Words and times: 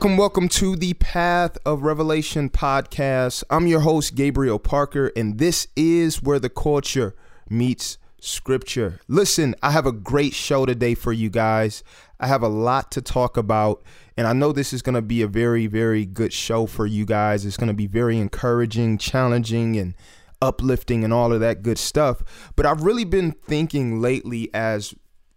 Welcome, 0.00 0.16
welcome 0.16 0.48
to 0.48 0.76
the 0.76 0.94
Path 0.94 1.58
of 1.66 1.82
Revelation 1.82 2.48
podcast. 2.48 3.44
I'm 3.50 3.66
your 3.66 3.80
host, 3.80 4.14
Gabriel 4.14 4.58
Parker, 4.58 5.12
and 5.14 5.36
this 5.36 5.68
is 5.76 6.22
where 6.22 6.38
the 6.38 6.48
culture 6.48 7.14
meets 7.50 7.98
scripture. 8.18 8.98
Listen, 9.08 9.54
I 9.62 9.72
have 9.72 9.84
a 9.84 9.92
great 9.92 10.32
show 10.32 10.64
today 10.64 10.94
for 10.94 11.12
you 11.12 11.28
guys. 11.28 11.84
I 12.18 12.28
have 12.28 12.42
a 12.42 12.48
lot 12.48 12.90
to 12.92 13.02
talk 13.02 13.36
about, 13.36 13.82
and 14.16 14.26
I 14.26 14.32
know 14.32 14.52
this 14.52 14.72
is 14.72 14.80
going 14.80 14.94
to 14.94 15.02
be 15.02 15.20
a 15.20 15.26
very, 15.26 15.66
very 15.66 16.06
good 16.06 16.32
show 16.32 16.64
for 16.64 16.86
you 16.86 17.04
guys. 17.04 17.44
It's 17.44 17.58
going 17.58 17.68
to 17.68 17.74
be 17.74 17.86
very 17.86 18.16
encouraging, 18.16 18.96
challenging, 18.96 19.76
and 19.76 19.94
uplifting 20.40 21.04
and 21.04 21.12
all 21.12 21.30
of 21.30 21.40
that 21.40 21.62
good 21.62 21.76
stuff. 21.76 22.22
But 22.56 22.64
I've 22.64 22.84
really 22.84 23.04
been 23.04 23.32
thinking 23.32 24.00
lately 24.00 24.48
as 24.54 24.94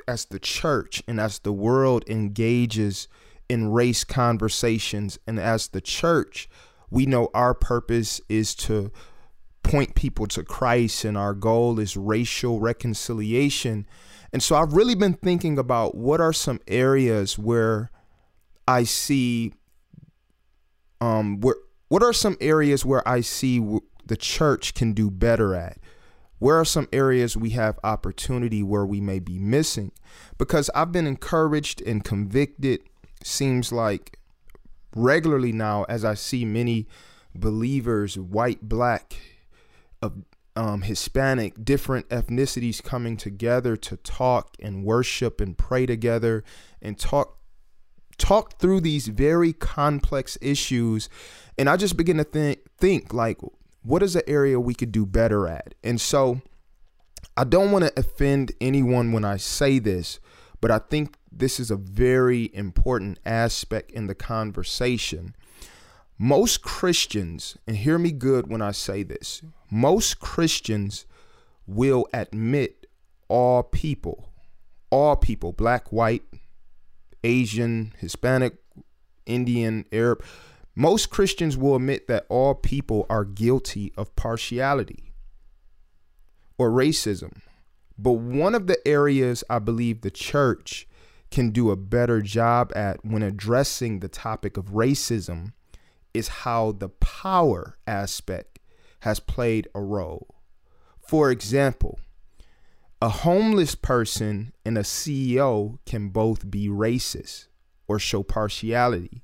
as 0.08 0.24
the 0.24 0.40
church 0.40 1.04
and 1.06 1.20
as 1.20 1.40
the 1.40 1.52
world 1.52 2.06
engages 2.08 3.10
in 3.50 3.72
race 3.72 4.04
conversations 4.04 5.20
and 5.28 5.40
as 5.40 5.70
the 5.70 5.82
church, 5.82 6.50
we 6.90 7.06
know 7.06 7.30
our 7.34 7.54
purpose 7.54 8.22
is 8.30 8.54
to 8.56 8.92
point 9.64 9.96
people 9.96 10.28
to 10.28 10.44
Christ 10.44 11.06
and 11.06 11.18
our 11.18 11.34
goal 11.34 11.80
is 11.80 11.98
racial 11.98 12.60
reconciliation. 12.60 13.88
And 14.32 14.44
so 14.44 14.56
I've 14.56 14.74
really 14.74 14.96
been 14.96 15.14
thinking 15.14 15.58
about 15.58 15.96
what 15.96 16.22
are 16.22 16.34
some 16.34 16.60
areas 16.68 17.40
where 17.40 17.90
I 18.68 18.84
see 18.84 19.54
um 21.02 21.42
where 21.42 21.56
what 21.90 22.04
are 22.04 22.14
some 22.14 22.38
areas 22.42 22.86
where 22.86 23.08
I 23.08 23.22
see 23.22 23.60
w- 23.60 23.82
the 24.06 24.18
church 24.18 24.74
can 24.74 24.94
do 24.94 25.10
better 25.10 25.56
at? 25.56 25.78
Where 26.40 26.60
are 26.60 26.66
some 26.66 26.90
areas 26.92 27.38
we 27.38 27.52
have 27.52 27.80
opportunity 27.84 28.64
where 28.64 28.86
we 28.86 29.00
may 29.00 29.20
be 29.20 29.40
missing? 29.40 29.92
Because 30.38 30.70
I've 30.76 30.92
been 30.92 31.08
encouraged 31.08 31.82
and 31.82 32.04
convicted 32.04 32.82
seems 33.26 33.72
like 33.72 34.20
regularly 34.96 35.52
now 35.52 35.84
as 35.84 36.06
I 36.06 36.14
see 36.14 36.46
many 36.46 36.88
believers, 37.36 38.18
white, 38.18 38.62
black, 38.62 39.16
of 40.02 40.24
um, 40.56 40.84
Hispanic, 40.84 41.64
different 41.64 42.08
ethnicities 42.10 42.84
coming 42.84 43.18
together 43.18 43.76
to 43.78 43.98
talk 43.98 44.56
and 44.62 44.84
worship 44.84 45.42
and 45.42 45.58
pray 45.58 45.86
together 45.86 46.44
and 46.82 47.00
talk 47.00 47.38
talk 48.18 48.60
through 48.60 48.80
these 48.80 49.08
very 49.08 49.54
complex 49.54 50.38
issues. 50.40 51.10
And 51.58 51.68
I 51.68 51.78
just 51.78 51.98
begin 51.98 52.18
to 52.18 52.24
think 52.24 52.60
think 52.78 53.14
like, 53.14 53.40
what 53.82 54.04
is 54.04 54.14
the 54.14 54.28
area 54.30 54.60
we 54.60 54.76
could 54.76 54.92
do 54.92 55.06
better 55.06 55.48
at? 55.48 55.74
And 55.84 56.00
so 56.00 56.42
I 57.36 57.44
don't 57.44 57.72
want 57.72 57.86
to 57.86 58.00
offend 58.00 58.52
anyone 58.62 59.12
when 59.12 59.26
I 59.26 59.38
say 59.38 59.80
this, 59.80 60.20
but 60.62 60.70
I 60.70 60.80
think 60.80 61.16
this 61.38 61.60
is 61.60 61.72
a 61.72 61.76
very 61.76 62.50
important 62.54 63.20
aspect 63.26 63.92
in 63.92 64.08
the 64.08 64.16
conversation. 64.16 65.36
Most 66.18 66.62
Christians, 66.62 67.58
and 67.68 67.78
hear 67.78 67.98
me 67.98 68.12
good 68.12 68.48
when 68.48 68.62
I 68.62 68.72
say 68.72 69.04
this, 69.04 69.42
most 69.70 70.20
Christians 70.20 71.06
will 71.66 72.08
admit 72.14 72.88
all 73.28 73.64
people, 73.64 74.30
all 74.90 75.16
people, 75.16 75.52
black, 75.52 75.92
white, 75.92 76.24
Asian, 77.24 77.94
Hispanic, 78.00 78.56
Indian, 79.26 79.86
Arab, 79.92 80.24
most 80.76 81.10
Christians 81.10 81.58
will 81.58 81.76
admit 81.76 82.08
that 82.08 82.26
all 82.30 82.56
people 82.56 83.06
are 83.10 83.26
guilty 83.26 83.94
of 83.96 84.16
partiality 84.16 85.14
or 86.58 86.70
racism. 86.70 87.42
But 87.98 88.14
one 88.14 88.56
of 88.56 88.68
the 88.68 88.86
areas 88.88 89.44
I 89.50 89.60
believe 89.60 90.02
the 90.02 90.12
church 90.12 90.88
can 91.34 91.50
do 91.50 91.72
a 91.72 91.76
better 91.76 92.22
job 92.22 92.72
at 92.76 93.04
when 93.04 93.24
addressing 93.24 94.00
the 94.00 94.08
topic 94.08 94.56
of 94.56 94.66
racism 94.66 95.52
is 96.14 96.28
how 96.28 96.72
the 96.72 96.90
power 96.90 97.76
aspect 97.88 98.60
has 99.00 99.20
played 99.20 99.68
a 99.74 99.82
role. 99.82 100.36
For 101.00 101.32
example, 101.32 102.00
a 103.02 103.10
homeless 103.10 103.74
person 103.74 104.54
and 104.64 104.78
a 104.78 104.84
CEO 104.84 105.80
can 105.88 106.10
both 106.10 106.52
be 106.52 106.68
racist 106.68 107.48
or 107.88 107.98
show 107.98 108.22
partiality, 108.22 109.24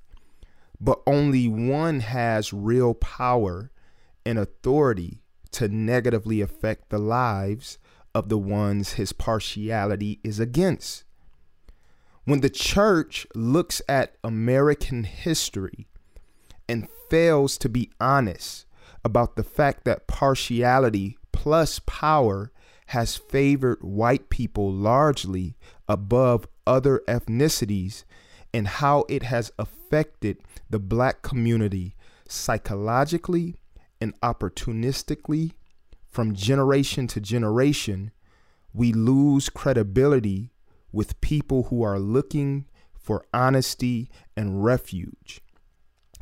but 0.81 1.03
only 1.06 1.48
one 1.48 2.00
has 2.00 2.52
real 2.52 2.96
power 2.96 3.72
and 4.25 4.40
authority 4.40 5.22
to 5.52 5.68
negatively 5.68 6.42
affect 6.42 6.90
the 6.90 6.98
lives 6.98 7.78
of 8.16 8.30
the 8.30 8.40
ones 8.40 8.94
his 8.94 9.14
partiality 9.14 10.19
is 10.24 10.40
against. 10.40 11.03
When 12.30 12.42
the 12.42 12.50
church 12.52 13.26
looks 13.34 13.82
at 13.90 14.14
American 14.24 15.04
history 15.04 15.88
and 16.68 16.88
fails 17.10 17.58
to 17.58 17.68
be 17.68 17.90
honest 18.00 18.68
about 19.04 19.36
the 19.36 19.44
fact 19.44 19.84
that 19.86 20.06
partiality 20.06 21.18
plus 21.32 21.80
power 21.88 22.52
has 22.90 23.16
favored 23.16 23.80
white 23.82 24.30
people 24.30 24.72
largely 24.72 25.56
above 25.88 26.48
other 26.68 27.02
ethnicities 27.08 28.04
and 28.54 28.68
how 28.68 29.06
it 29.10 29.24
has 29.24 29.52
affected 29.58 30.38
the 30.70 30.78
black 30.78 31.24
community 31.24 31.96
psychologically 32.28 33.56
and 34.00 34.14
opportunistically 34.22 35.54
from 36.08 36.36
generation 36.36 37.08
to 37.08 37.20
generation, 37.20 38.12
we 38.72 38.94
lose 38.94 39.50
credibility 39.50 40.52
with 40.92 41.20
people 41.22 41.64
who 41.64 41.84
are 41.84 42.00
looking 42.00 42.66
for 42.94 43.26
honesty 43.34 44.10
and 44.36 44.64
refuge 44.64 45.42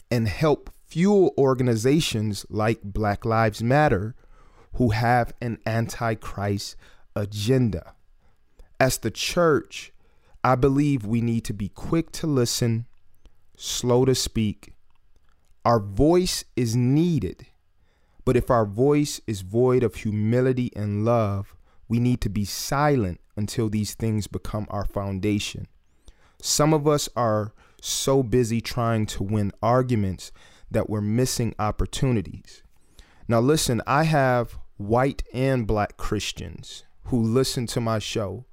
and 0.09 0.27
help 0.27 0.69
fuel 0.85 1.33
organizations 1.37 2.45
like 2.49 2.81
Black 2.81 3.25
Lives 3.25 3.61
Matter 3.61 4.15
who 4.75 4.91
have 4.91 5.33
an 5.41 5.57
antichrist 5.65 6.75
agenda. 7.15 7.93
As 8.79 8.97
the 8.99 9.11
church, 9.11 9.91
I 10.43 10.55
believe 10.55 11.05
we 11.05 11.19
need 11.19 11.43
to 11.45 11.53
be 11.53 11.69
quick 11.69 12.11
to 12.13 12.27
listen, 12.27 12.85
slow 13.57 14.05
to 14.05 14.13
speak. 14.13 14.73
Our 15.65 15.79
voice 15.79 16.45
is 16.55 16.75
needed, 16.75 17.47
but 18.23 18.37
if 18.37 18.49
our 18.49 18.65
voice 18.65 19.19
is 19.27 19.41
void 19.41 19.83
of 19.83 19.95
humility 19.95 20.71
and 20.75 21.03
love, 21.03 21.56
we 21.87 21.99
need 21.99 22.21
to 22.21 22.29
be 22.29 22.45
silent 22.45 23.19
until 23.35 23.69
these 23.69 23.93
things 23.93 24.27
become 24.27 24.67
our 24.69 24.85
foundation. 24.85 25.67
Some 26.41 26.73
of 26.73 26.87
us 26.87 27.09
are 27.15 27.53
so 27.81 28.23
busy 28.23 28.61
trying 28.61 29.05
to 29.07 29.23
win 29.23 29.51
arguments 29.61 30.31
that 30.69 30.89
we're 30.89 31.01
missing 31.01 31.55
opportunities. 31.59 32.63
Now, 33.27 33.39
listen, 33.39 33.81
I 33.87 34.03
have 34.03 34.57
white 34.77 35.23
and 35.33 35.65
black 35.67 35.97
Christians 35.97 36.83
who 37.05 37.21
listen 37.21 37.67
to 37.67 37.81
my 37.81 37.99
show 37.99 38.45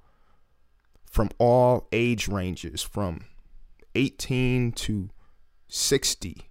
from 1.10 1.30
all 1.38 1.88
age 1.92 2.28
ranges, 2.28 2.82
from 2.82 3.24
18 3.94 4.72
to 4.72 5.10
60. 5.68 6.48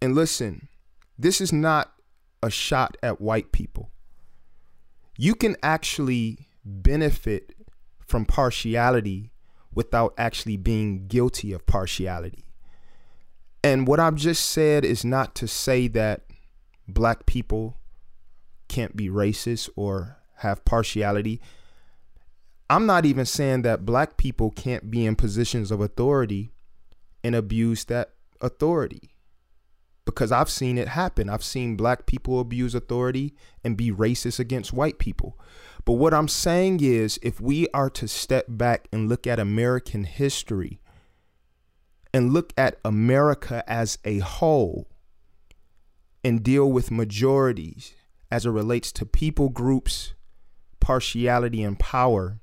And 0.00 0.14
listen, 0.14 0.68
this 1.18 1.40
is 1.40 1.52
not 1.52 1.92
a 2.42 2.50
shot 2.50 2.96
at 3.02 3.20
white 3.20 3.52
people. 3.52 3.90
You 5.16 5.34
can 5.34 5.56
actually 5.62 6.48
benefit 6.64 7.54
from 8.00 8.24
partiality 8.24 9.32
without 9.72 10.14
actually 10.16 10.56
being 10.56 11.06
guilty 11.06 11.52
of 11.52 11.66
partiality. 11.66 12.44
And 13.62 13.86
what 13.86 14.00
I've 14.00 14.16
just 14.16 14.48
said 14.50 14.84
is 14.84 15.04
not 15.04 15.34
to 15.36 15.48
say 15.48 15.88
that 15.88 16.22
black 16.86 17.26
people 17.26 17.76
can't 18.68 18.96
be 18.96 19.08
racist 19.08 19.68
or 19.76 20.18
have 20.36 20.64
partiality. 20.64 21.40
I'm 22.68 22.86
not 22.86 23.04
even 23.04 23.26
saying 23.26 23.62
that 23.62 23.84
black 23.84 24.16
people 24.16 24.50
can't 24.50 24.90
be 24.90 25.06
in 25.06 25.16
positions 25.16 25.70
of 25.70 25.80
authority 25.80 26.52
and 27.22 27.34
abuse 27.34 27.84
that 27.84 28.10
authority 28.40 29.15
because 30.06 30.32
I've 30.32 30.48
seen 30.48 30.78
it 30.78 30.88
happen. 30.88 31.28
I've 31.28 31.44
seen 31.44 31.76
black 31.76 32.06
people 32.06 32.40
abuse 32.40 32.74
authority 32.74 33.34
and 33.62 33.76
be 33.76 33.90
racist 33.90 34.38
against 34.38 34.72
white 34.72 34.98
people. 34.98 35.38
But 35.84 35.94
what 35.94 36.14
I'm 36.14 36.28
saying 36.28 36.80
is, 36.82 37.18
if 37.22 37.40
we 37.40 37.68
are 37.74 37.90
to 37.90 38.08
step 38.08 38.46
back 38.48 38.88
and 38.92 39.08
look 39.08 39.26
at 39.26 39.38
American 39.38 40.04
history 40.04 40.80
and 42.14 42.32
look 42.32 42.54
at 42.56 42.78
America 42.84 43.62
as 43.66 43.98
a 44.04 44.20
whole 44.20 44.88
and 46.24 46.42
deal 46.42 46.70
with 46.70 46.90
majorities 46.90 47.92
as 48.30 48.46
it 48.46 48.50
relates 48.50 48.90
to 48.92 49.04
people 49.04 49.48
groups, 49.48 50.14
partiality, 50.80 51.62
and 51.62 51.78
power, 51.78 52.40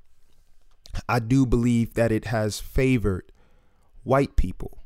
I 1.08 1.18
do 1.18 1.44
believe 1.44 1.94
that 1.94 2.12
it 2.12 2.26
has 2.26 2.60
favored 2.60 3.32
white 4.04 4.36
people. 4.36 4.78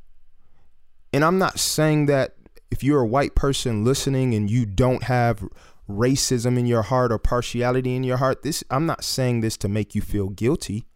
And 1.13 1.25
I'm 1.25 1.39
not 1.39 1.59
saying 1.59 2.07
that 2.07 2.35
if 2.71 2.83
you're 2.83 3.01
a 3.01 3.07
white 3.07 3.35
person 3.35 3.85
listening 3.85 4.35
and 4.35 4.51
you 4.51 4.67
don't 4.67 5.05
have 5.05 5.47
racism 5.89 6.59
in 6.59 6.67
your 6.67 6.83
heart 6.83 7.11
or 7.11 7.19
partiality 7.19 7.97
in 7.97 8.05
your 8.05 8.19
heart, 8.19 8.43
this 8.43 8.63
I'm 8.71 8.87
not 8.87 9.05
saying 9.05 9.41
this 9.41 9.57
to 9.59 9.69
make 9.69 9.95
you 9.95 10.03
feel 10.03 10.29
guilty. 10.29 10.87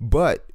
But 0.00 0.46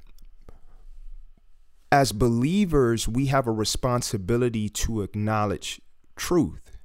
as 1.90 2.12
believers, 2.12 3.08
we 3.08 3.26
have 3.26 3.46
a 3.46 3.52
responsibility 3.52 4.68
to 4.68 5.02
acknowledge 5.02 5.80
truth. 6.16 6.76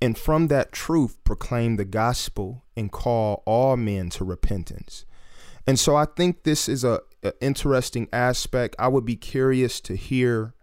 And 0.00 0.16
from 0.16 0.48
that 0.48 0.72
truth, 0.72 1.18
proclaim 1.24 1.76
the 1.76 1.84
gospel 1.84 2.64
and 2.76 2.92
call 2.92 3.42
all 3.46 3.76
men 3.76 4.10
to 4.10 4.24
repentance. 4.24 5.04
And 5.66 5.78
so 5.78 5.96
I 5.96 6.04
think 6.04 6.44
this 6.44 6.68
is 6.68 6.84
a, 6.84 7.00
a 7.22 7.32
interesting 7.40 8.08
aspect. 8.12 8.76
I 8.78 8.88
would 8.88 9.04
be 9.04 9.16
curious 9.16 9.80
to 9.82 9.96
hear 9.96 10.54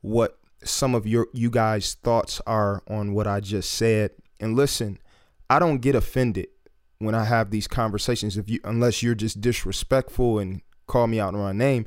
what 0.00 0.38
some 0.64 0.94
of 0.94 1.06
your 1.06 1.28
you 1.32 1.50
guys 1.50 1.94
thoughts 1.94 2.40
are 2.46 2.82
on 2.88 3.14
what 3.14 3.26
I 3.26 3.40
just 3.40 3.72
said. 3.72 4.12
And 4.38 4.56
listen, 4.56 4.98
I 5.48 5.58
don't 5.58 5.78
get 5.78 5.94
offended 5.94 6.48
when 6.98 7.14
I 7.14 7.24
have 7.24 7.50
these 7.50 7.66
conversations 7.66 8.36
if 8.36 8.48
you 8.48 8.60
unless 8.64 9.02
you're 9.02 9.14
just 9.14 9.40
disrespectful 9.40 10.38
and 10.38 10.62
call 10.86 11.06
me 11.06 11.20
out 11.20 11.34
on 11.34 11.40
my 11.40 11.52
name, 11.52 11.86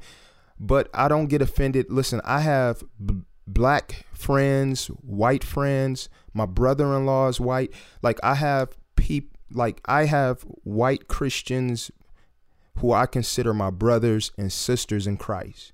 but 0.59 0.89
I 0.93 1.07
don't 1.07 1.27
get 1.27 1.41
offended. 1.41 1.87
Listen, 1.89 2.21
I 2.23 2.41
have 2.41 2.83
b- 3.03 3.21
black 3.45 4.05
friends, 4.13 4.87
white 4.87 5.43
friends, 5.43 6.09
my 6.33 6.45
brother-in-law 6.45 7.27
is 7.27 7.39
white. 7.39 7.73
Like 8.01 8.19
I 8.23 8.35
have 8.35 8.75
people 8.95 9.37
like 9.51 9.81
I 9.85 10.05
have 10.05 10.41
white 10.63 11.07
Christians 11.07 11.91
who 12.79 12.91
I 12.91 13.05
consider 13.05 13.53
my 13.53 13.69
brothers 13.69 14.31
and 14.37 14.51
sisters 14.51 15.05
in 15.05 15.17
Christ. 15.17 15.72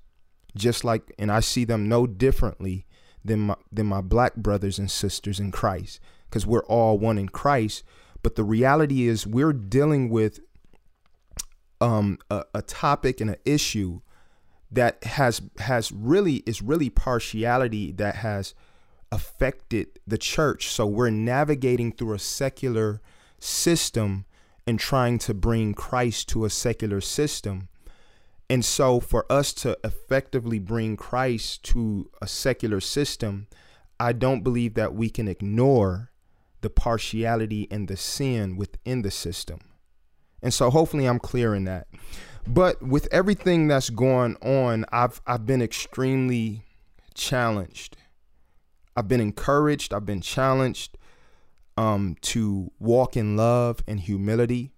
Just 0.56 0.84
like 0.84 1.12
and 1.18 1.30
I 1.30 1.40
see 1.40 1.64
them 1.64 1.88
no 1.88 2.06
differently 2.06 2.86
than 3.24 3.40
my 3.40 3.56
than 3.72 3.86
my 3.86 4.00
black 4.00 4.36
brothers 4.36 4.78
and 4.78 4.90
sisters 4.90 5.38
in 5.38 5.52
Christ 5.52 6.00
because 6.28 6.46
we're 6.46 6.64
all 6.64 6.98
one 6.98 7.18
in 7.18 7.28
Christ. 7.28 7.84
But 8.22 8.36
the 8.36 8.44
reality 8.44 9.06
is 9.06 9.26
we're 9.26 9.52
dealing 9.52 10.10
with 10.10 10.40
um, 11.80 12.18
a, 12.30 12.44
a 12.54 12.62
topic 12.62 13.20
and 13.20 13.30
an 13.30 13.36
issue 13.44 14.00
that 14.70 15.02
has 15.04 15.42
has 15.58 15.90
really 15.90 16.36
is 16.46 16.62
really 16.62 16.90
partiality 16.90 17.92
that 17.92 18.16
has 18.16 18.54
affected 19.10 19.98
the 20.06 20.18
church. 20.18 20.68
So 20.68 20.86
we're 20.86 21.10
navigating 21.10 21.92
through 21.92 22.14
a 22.14 22.18
secular 22.18 23.00
system 23.40 24.24
and 24.66 24.78
trying 24.78 25.18
to 25.18 25.34
bring 25.34 25.74
Christ 25.74 26.28
to 26.30 26.44
a 26.44 26.50
secular 26.50 27.00
system. 27.00 27.68
And 28.50 28.64
so, 28.64 28.98
for 28.98 29.30
us 29.30 29.52
to 29.54 29.78
effectively 29.84 30.58
bring 30.58 30.96
Christ 30.96 31.62
to 31.66 32.10
a 32.20 32.26
secular 32.26 32.80
system, 32.80 33.46
I 34.00 34.12
don't 34.12 34.42
believe 34.42 34.74
that 34.74 34.92
we 34.92 35.08
can 35.08 35.28
ignore 35.28 36.10
the 36.60 36.68
partiality 36.68 37.68
and 37.70 37.86
the 37.86 37.96
sin 37.96 38.56
within 38.56 39.02
the 39.02 39.10
system. 39.12 39.60
And 40.42 40.52
so, 40.52 40.68
hopefully, 40.68 41.06
I'm 41.06 41.20
clear 41.20 41.54
in 41.54 41.62
that. 41.66 41.86
But 42.44 42.82
with 42.82 43.06
everything 43.12 43.68
that's 43.68 43.88
going 43.88 44.34
on, 44.42 44.84
I've 44.90 45.20
I've 45.28 45.46
been 45.46 45.62
extremely 45.62 46.64
challenged. 47.14 47.96
I've 48.96 49.06
been 49.06 49.20
encouraged. 49.20 49.94
I've 49.94 50.06
been 50.06 50.22
challenged 50.22 50.98
um, 51.76 52.16
to 52.22 52.72
walk 52.80 53.16
in 53.16 53.36
love 53.36 53.84
and 53.86 54.00
humility. 54.00 54.72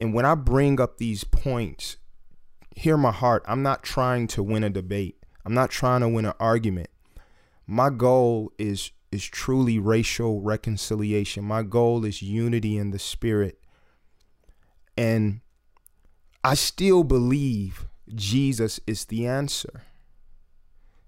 And 0.00 0.14
when 0.14 0.24
I 0.24 0.36
bring 0.36 0.80
up 0.80 0.98
these 0.98 1.24
points, 1.24 1.96
hear 2.78 2.96
my 2.96 3.12
heart. 3.12 3.44
I'm 3.46 3.62
not 3.62 3.82
trying 3.82 4.28
to 4.28 4.42
win 4.42 4.64
a 4.64 4.70
debate. 4.70 5.16
I'm 5.44 5.54
not 5.54 5.70
trying 5.70 6.00
to 6.00 6.08
win 6.08 6.24
an 6.24 6.34
argument. 6.38 6.88
My 7.66 7.90
goal 7.90 8.52
is 8.58 8.92
is 9.10 9.24
truly 9.24 9.78
racial 9.78 10.42
reconciliation. 10.42 11.42
My 11.42 11.62
goal 11.62 12.04
is 12.04 12.20
unity 12.20 12.76
in 12.76 12.90
the 12.90 12.98
spirit. 12.98 13.58
And 14.98 15.40
I 16.44 16.54
still 16.54 17.04
believe 17.04 17.86
Jesus 18.14 18.80
is 18.86 19.06
the 19.06 19.26
answer. 19.26 19.84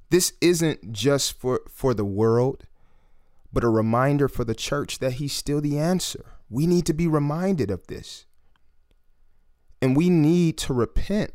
This 0.09 0.33
isn't 0.41 0.93
just 0.93 1.39
for, 1.39 1.61
for 1.69 1.93
the 1.93 2.05
world, 2.05 2.65
but 3.53 3.65
a 3.65 3.69
reminder 3.69 4.29
for 4.29 4.45
the 4.45 4.55
church 4.55 4.99
that 5.01 5.15
he's 5.15 5.35
still 5.35 5.61
the 5.61 5.79
answer. 5.79 6.25
We 6.49 6.67
need 6.67 6.87
to 6.87 6.95
be 6.95 7.07
reminded 7.07 7.71
of 7.71 7.87
this. 7.87 8.25
And 9.83 9.95
we 9.95 10.09
need 10.09 10.57
to 10.59 10.73
repent 10.73 11.33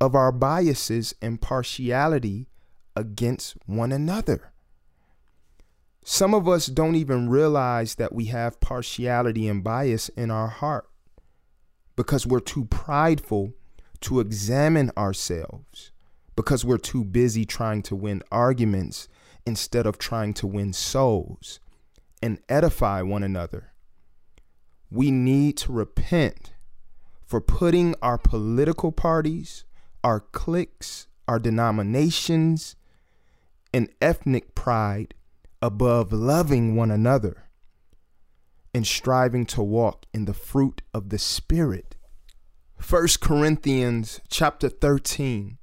of 0.00 0.14
our 0.14 0.32
biases 0.32 1.14
and 1.22 1.40
partiality 1.40 2.48
against 2.96 3.56
one 3.66 3.92
another. 3.92 4.52
Some 6.04 6.34
of 6.34 6.48
us 6.48 6.66
don't 6.66 6.96
even 6.96 7.30
realize 7.30 7.94
that 7.94 8.12
we 8.12 8.26
have 8.26 8.60
partiality 8.60 9.48
and 9.48 9.64
bias 9.64 10.10
in 10.10 10.30
our 10.30 10.48
heart 10.48 10.88
because 11.96 12.26
we're 12.26 12.40
too 12.40 12.66
prideful 12.66 13.54
to 14.00 14.20
examine 14.20 14.90
ourselves, 14.98 15.92
because 16.36 16.64
we're 16.64 16.76
too 16.76 17.04
busy 17.04 17.46
trying 17.46 17.82
to 17.82 17.96
win 17.96 18.22
arguments 18.30 19.08
instead 19.46 19.86
of 19.86 19.96
trying 19.96 20.34
to 20.34 20.46
win 20.46 20.72
souls 20.72 21.60
and 22.22 22.38
edify 22.48 23.00
one 23.00 23.22
another. 23.22 23.72
We 24.90 25.10
need 25.10 25.56
to 25.58 25.72
repent 25.72 26.52
for 27.24 27.40
putting 27.40 27.94
our 28.02 28.18
political 28.18 28.92
parties, 28.92 29.64
our 30.04 30.20
cliques, 30.20 31.08
our 31.26 31.40
denominations, 31.40 32.76
and 33.72 33.88
ethnic 34.00 34.54
pride 34.54 35.14
above 35.60 36.12
loving 36.12 36.76
one 36.76 36.90
another 36.90 37.48
and 38.74 38.86
striving 38.86 39.46
to 39.46 39.62
walk 39.62 40.04
in 40.12 40.26
the 40.26 40.34
fruit 40.34 40.82
of 40.92 41.08
the 41.08 41.18
spirit. 41.18 41.96
1 42.86 43.06
Corinthians 43.20 44.20
chapter 44.28 44.68
13 44.68 45.58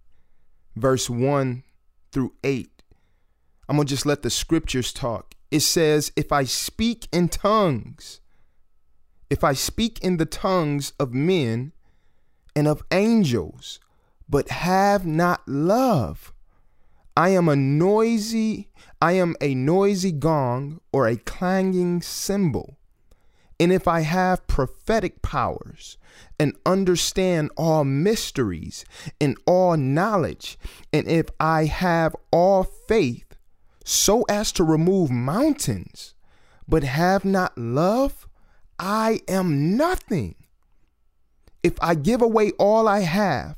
verse 0.75 1.09
1 1.09 1.63
through 2.11 2.33
8. 2.43 2.83
I'm 3.69 3.75
going 3.75 3.87
to 3.87 3.93
just 3.93 4.05
let 4.05 4.21
the 4.21 4.29
scriptures 4.29 4.91
talk. 4.91 5.35
It 5.51 5.61
says, 5.61 6.11
"If 6.15 6.31
I 6.31 6.45
speak 6.45 7.07
in 7.11 7.29
tongues, 7.29 8.21
if 9.29 9.43
I 9.43 9.53
speak 9.53 9.99
in 9.99 10.17
the 10.17 10.25
tongues 10.25 10.93
of 10.99 11.13
men 11.13 11.73
and 12.55 12.67
of 12.67 12.83
angels, 12.91 13.79
but 14.31 14.49
have 14.49 15.05
not 15.05 15.47
love, 15.47 16.33
I 17.17 17.29
am 17.29 17.49
a 17.49 17.55
noisy, 17.55 18.69
I 19.01 19.11
am 19.11 19.35
a 19.41 19.53
noisy 19.53 20.13
gong 20.13 20.79
or 20.93 21.05
a 21.05 21.17
clanging 21.17 22.01
cymbal. 22.01 22.77
And 23.59 23.71
if 23.71 23.87
I 23.87 23.99
have 23.99 24.47
prophetic 24.47 25.21
powers 25.21 25.97
and 26.39 26.57
understand 26.65 27.51
all 27.57 27.83
mysteries 27.83 28.85
and 29.19 29.37
all 29.45 29.75
knowledge, 29.75 30.57
and 30.91 31.07
if 31.07 31.27
I 31.39 31.65
have 31.65 32.15
all 32.31 32.63
faith 32.63 33.35
so 33.83 34.23
as 34.29 34.51
to 34.53 34.63
remove 34.63 35.11
mountains, 35.11 36.15
but 36.67 36.83
have 36.83 37.25
not 37.25 37.57
love, 37.57 38.27
I 38.79 39.19
am 39.27 39.75
nothing. 39.75 40.35
If 41.61 41.73
I 41.81 41.95
give 41.95 42.21
away 42.21 42.51
all 42.57 42.87
I 42.87 43.01
have, 43.01 43.57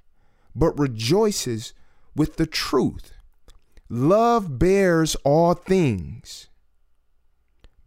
but 0.55 0.77
rejoices 0.79 1.73
with 2.15 2.37
the 2.37 2.45
truth. 2.45 3.13
Love 3.89 4.57
bears 4.57 5.15
all 5.23 5.53
things, 5.53 6.47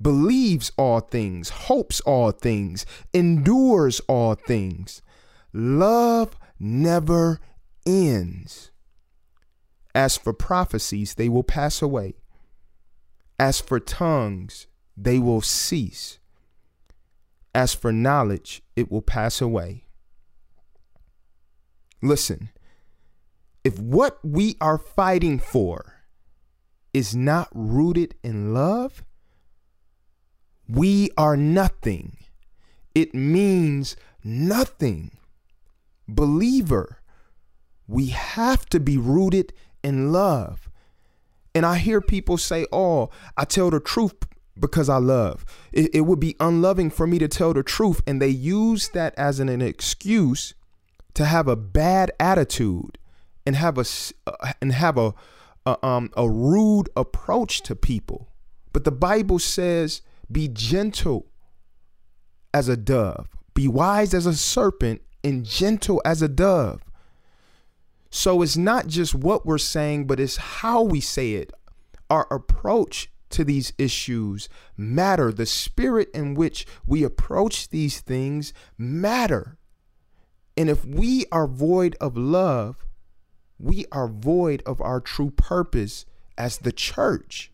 believes 0.00 0.70
all 0.76 1.00
things, 1.00 1.48
hopes 1.48 2.00
all 2.00 2.30
things, 2.30 2.84
endures 3.12 4.00
all 4.00 4.34
things. 4.34 5.00
Love 5.52 6.36
never 6.58 7.40
ends. 7.86 8.70
As 9.94 10.16
for 10.16 10.32
prophecies, 10.32 11.14
they 11.14 11.28
will 11.28 11.44
pass 11.44 11.80
away. 11.80 12.16
As 13.38 13.60
for 13.60 13.80
tongues, 13.80 14.66
they 14.96 15.18
will 15.18 15.40
cease. 15.40 16.18
As 17.54 17.72
for 17.74 17.92
knowledge, 17.92 18.62
it 18.74 18.90
will 18.90 19.02
pass 19.02 19.40
away. 19.40 19.84
Listen, 22.02 22.50
if 23.64 23.78
what 23.78 24.18
we 24.22 24.56
are 24.60 24.78
fighting 24.78 25.38
for 25.38 26.04
is 26.92 27.16
not 27.16 27.48
rooted 27.52 28.14
in 28.22 28.52
love, 28.52 29.02
we 30.68 31.10
are 31.16 31.36
nothing. 31.36 32.18
It 32.94 33.14
means 33.14 33.96
nothing. 34.22 35.16
Believer, 36.06 36.98
we 37.88 38.08
have 38.08 38.66
to 38.66 38.78
be 38.78 38.98
rooted 38.98 39.52
in 39.82 40.12
love. 40.12 40.68
And 41.54 41.64
I 41.64 41.78
hear 41.78 42.00
people 42.00 42.36
say, 42.36 42.66
Oh, 42.72 43.10
I 43.36 43.44
tell 43.44 43.70
the 43.70 43.80
truth 43.80 44.14
because 44.58 44.88
I 44.88 44.98
love. 44.98 45.44
It, 45.72 45.94
it, 45.94 46.00
would 46.02 46.20
be 46.20 46.36
unloving 46.38 46.90
for 46.90 47.06
me 47.06 47.18
to 47.18 47.28
tell 47.28 47.52
the 47.52 47.62
truth. 47.62 48.02
And 48.06 48.20
they 48.20 48.28
use 48.28 48.88
that 48.90 49.14
as 49.16 49.40
an, 49.40 49.48
an 49.48 49.62
excuse 49.62 50.54
to 51.14 51.24
have 51.24 51.48
a 51.48 51.56
bad 51.56 52.10
attitude 52.20 52.98
and 53.46 53.56
have 53.56 53.78
a 53.78 53.84
uh, 54.26 54.52
and 54.60 54.72
have 54.72 54.98
a, 54.98 55.14
um 55.84 56.10
a 56.16 56.28
rude 56.28 56.88
approach 56.96 57.62
to 57.62 57.76
people. 57.76 58.28
But 58.72 58.84
the 58.84 58.92
Bible 58.92 59.38
says, 59.38 60.02
"Be 60.30 60.48
gentle 60.48 61.26
as 62.52 62.68
a 62.68 62.76
dove, 62.76 63.28
be 63.54 63.68
wise 63.68 64.14
as 64.14 64.26
a 64.26 64.34
serpent, 64.34 65.02
and 65.22 65.44
gentle 65.44 66.00
as 66.04 66.22
a 66.22 66.28
dove." 66.28 66.82
So 68.10 68.42
it's 68.42 68.56
not 68.56 68.86
just 68.86 69.14
what 69.14 69.44
we're 69.44 69.58
saying, 69.58 70.06
but 70.06 70.20
it's 70.20 70.36
how 70.36 70.82
we 70.82 71.00
say 71.00 71.32
it. 71.32 71.52
Our 72.08 72.28
approach 72.30 73.10
to 73.30 73.42
these 73.42 73.72
issues 73.76 74.48
matter. 74.76 75.32
The 75.32 75.46
spirit 75.46 76.10
in 76.14 76.34
which 76.34 76.64
we 76.86 77.02
approach 77.02 77.70
these 77.70 78.00
things 78.00 78.52
matter. 78.78 79.58
And 80.56 80.70
if 80.70 80.84
we 80.84 81.26
are 81.32 81.48
void 81.48 81.96
of 82.00 82.16
love, 82.16 82.83
we 83.64 83.86
are 83.90 84.08
void 84.08 84.62
of 84.66 84.80
our 84.82 85.00
true 85.00 85.30
purpose 85.30 86.04
as 86.36 86.58
the 86.58 86.72
church. 86.72 87.50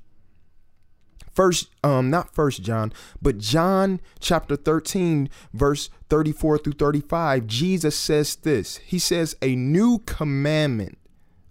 First, 1.32 1.70
um, 1.84 2.10
not 2.10 2.34
first 2.34 2.62
John, 2.62 2.92
but 3.22 3.38
John 3.38 4.00
chapter 4.18 4.56
13, 4.56 5.30
verse 5.54 5.88
34 6.08 6.58
through 6.58 6.72
35, 6.72 7.46
Jesus 7.46 7.96
says 7.96 8.34
this. 8.36 8.78
He 8.78 8.98
says, 8.98 9.36
A 9.40 9.54
new 9.54 10.00
commandment 10.00 10.98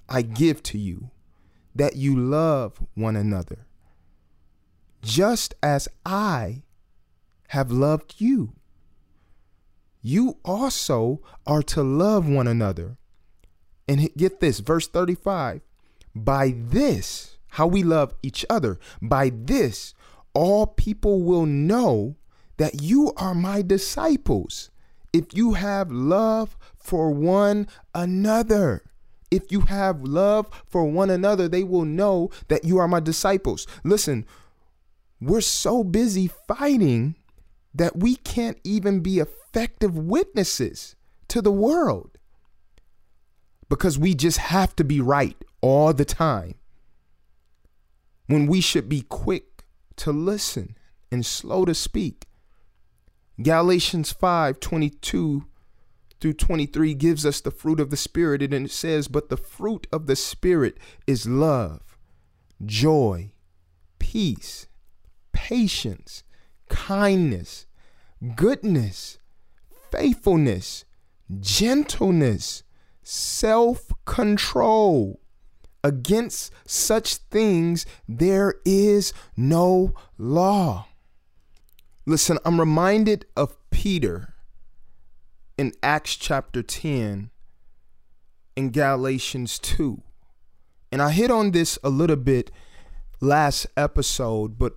I 0.10 0.22
give 0.22 0.62
to 0.64 0.78
you, 0.78 1.10
that 1.74 1.96
you 1.96 2.20
love 2.20 2.84
one 2.96 3.16
another, 3.16 3.66
just 5.02 5.56
as 5.64 5.88
I 6.06 6.64
have 7.50 7.72
loved 7.72 8.16
you. 8.18 8.54
You 10.02 10.38
also 10.44 11.22
are 11.48 11.64
to 11.64 11.82
love 11.82 12.28
one 12.28 12.48
another. 12.48 12.99
And 13.90 14.08
get 14.16 14.40
this, 14.40 14.60
verse 14.60 14.88
35 14.88 15.62
by 16.14 16.54
this, 16.56 17.38
how 17.50 17.66
we 17.66 17.82
love 17.82 18.14
each 18.22 18.46
other, 18.48 18.80
by 19.02 19.32
this, 19.34 19.96
all 20.36 20.68
people 20.68 21.24
will 21.24 21.48
know 21.48 22.16
that 22.58 22.84
you 22.84 23.12
are 23.18 23.34
my 23.34 23.64
disciples 23.64 24.70
if 25.12 25.34
you 25.34 25.54
have 25.54 25.92
love 25.92 26.56
for 26.78 27.10
one 27.10 27.68
another. 27.96 28.84
If 29.32 29.52
you 29.52 29.62
have 29.62 30.04
love 30.04 30.48
for 30.68 30.86
one 30.86 31.10
another, 31.10 31.48
they 31.48 31.64
will 31.64 31.86
know 31.86 32.30
that 32.48 32.64
you 32.64 32.78
are 32.78 32.88
my 32.88 33.00
disciples. 33.00 33.66
Listen, 33.84 34.24
we're 35.20 35.42
so 35.42 35.84
busy 35.84 36.30
fighting 36.48 37.16
that 37.74 37.98
we 37.98 38.18
can't 38.18 38.60
even 38.64 39.00
be 39.00 39.18
effective 39.18 39.98
witnesses 39.98 40.96
to 41.30 41.42
the 41.42 41.52
world 41.52 42.19
because 43.70 43.98
we 43.98 44.14
just 44.16 44.38
have 44.38 44.76
to 44.76 44.84
be 44.84 45.00
right 45.00 45.38
all 45.62 45.94
the 45.94 46.06
time 46.06 46.56
when 48.28 48.48
we 48.48 48.62
should 48.62 48.90
be 48.90 49.02
quick 49.02 49.64
to 49.96 50.12
listen 50.12 50.76
and 51.12 51.26
slow 51.26 51.66
to 51.66 51.74
speak. 51.74 52.26
Galatians 53.42 54.12
5 54.12 54.60
22 54.60 55.46
through 56.20 56.34
23 56.34 56.94
gives 56.96 57.26
us 57.26 57.40
the 57.40 57.52
fruit 57.52 57.80
of 57.80 57.90
the 57.92 57.98
Spirit, 57.98 58.42
and 58.42 58.66
it 58.66 58.72
says, 58.72 59.08
But 59.08 59.30
the 59.30 59.38
fruit 59.38 59.88
of 59.92 60.06
the 60.06 60.16
Spirit 60.16 60.78
is 61.08 61.26
love, 61.26 61.98
joy, 62.66 63.32
peace, 64.00 64.68
patience, 65.32 66.24
kindness, 66.68 67.66
goodness, 68.36 69.18
faithfulness, 69.92 70.84
gentleness 71.40 72.64
self 73.10 73.92
control. 74.06 75.20
Against 75.84 76.52
such 76.66 77.16
things, 77.16 77.86
there 78.08 78.56
is 78.66 79.14
no 79.36 79.94
law. 80.18 80.88
Listen, 82.06 82.38
I'm 82.44 82.60
reminded 82.60 83.26
of 83.38 83.56
Peter 83.72 84.36
in 85.58 85.72
Acts 85.82 86.18
chapter 86.18 86.62
10 86.62 87.32
in 88.56 88.70
Galatians 88.72 89.58
2. 89.60 90.02
And 90.92 91.02
I 91.02 91.12
hit 91.12 91.32
on 91.32 91.52
this 91.52 91.80
a 91.84 91.90
little 91.90 92.18
bit 92.18 92.52
last 93.22 93.68
episode, 93.78 94.60
but 94.60 94.74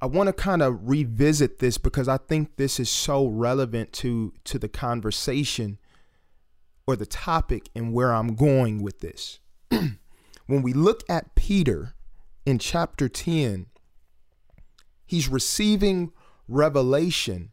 I 0.00 0.06
want 0.06 0.28
to 0.28 0.32
kind 0.32 0.62
of 0.62 0.88
revisit 0.88 1.58
this 1.58 1.78
because 1.78 2.06
I 2.06 2.18
think 2.18 2.56
this 2.56 2.78
is 2.78 2.88
so 2.88 3.26
relevant 3.26 3.92
to 3.94 4.32
to 4.44 4.58
the 4.58 4.68
conversation 4.68 5.78
or 6.86 6.96
the 6.96 7.06
topic 7.06 7.68
and 7.74 7.92
where 7.92 8.12
I'm 8.12 8.34
going 8.34 8.82
with 8.82 9.00
this. 9.00 9.40
when 9.68 10.62
we 10.62 10.72
look 10.72 11.02
at 11.08 11.34
Peter 11.34 11.94
in 12.44 12.58
chapter 12.58 13.08
10, 13.08 13.66
he's 15.06 15.28
receiving 15.28 16.12
revelation 16.48 17.52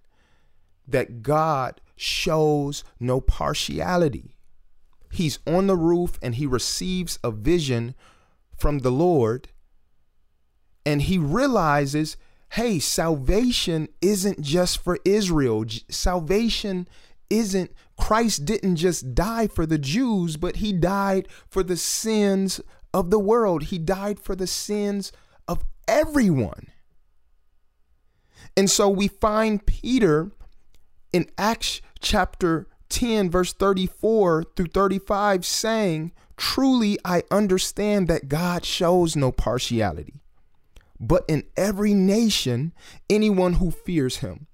that 0.88 1.22
God 1.22 1.80
shows 1.96 2.84
no 3.00 3.22
partiality. 3.22 4.36
He's 5.12 5.40
on 5.46 5.68
the 5.68 5.78
roof 5.78 6.18
and 6.22 6.36
he 6.36 6.46
receives 6.46 7.20
a 7.24 7.32
vision 7.32 7.96
from 8.58 8.80
the 8.80 8.92
Lord 8.92 9.50
and 10.86 11.04
he 11.04 11.18
realizes 11.18 12.18
hey, 12.56 12.78
salvation 12.80 13.88
isn't 14.02 14.42
just 14.42 14.84
for 14.84 15.00
Israel. 15.06 15.64
Salvation 15.90 16.86
isn't 17.32 17.72
Christ 17.98 18.46
didn't 18.46 18.76
just 18.76 19.16
die 19.16 19.48
for 19.48 19.66
the 19.66 19.78
Jews, 19.78 20.38
but 20.38 20.58
he 20.58 20.74
died 20.74 21.28
for 21.48 21.64
the 21.64 21.78
sins 21.78 22.60
of 22.94 23.10
the 23.10 23.20
world. 23.20 23.64
He 23.64 23.78
died 23.78 24.20
for 24.20 24.36
the 24.36 24.48
sins 24.48 25.12
of 25.48 25.64
everyone. 25.88 26.68
And 28.58 28.70
so 28.70 28.90
we 28.90 29.08
find 29.08 29.66
Peter 29.66 30.32
in 31.14 31.28
Acts 31.38 31.82
chapter 32.00 32.68
10, 32.90 33.30
verse 33.30 33.54
34 33.54 34.44
through 34.56 34.68
35, 34.68 35.46
saying, 35.46 36.12
Truly 36.36 36.98
I 37.06 37.24
understand 37.32 38.08
that 38.08 38.28
God 38.28 38.66
shows 38.66 39.16
no 39.16 39.32
partiality, 39.32 40.22
but 41.00 41.24
in 41.28 41.44
every 41.56 41.94
nation, 41.94 42.74
anyone 43.10 43.54
who 43.54 43.72
fears 43.72 44.18
him 44.18 44.48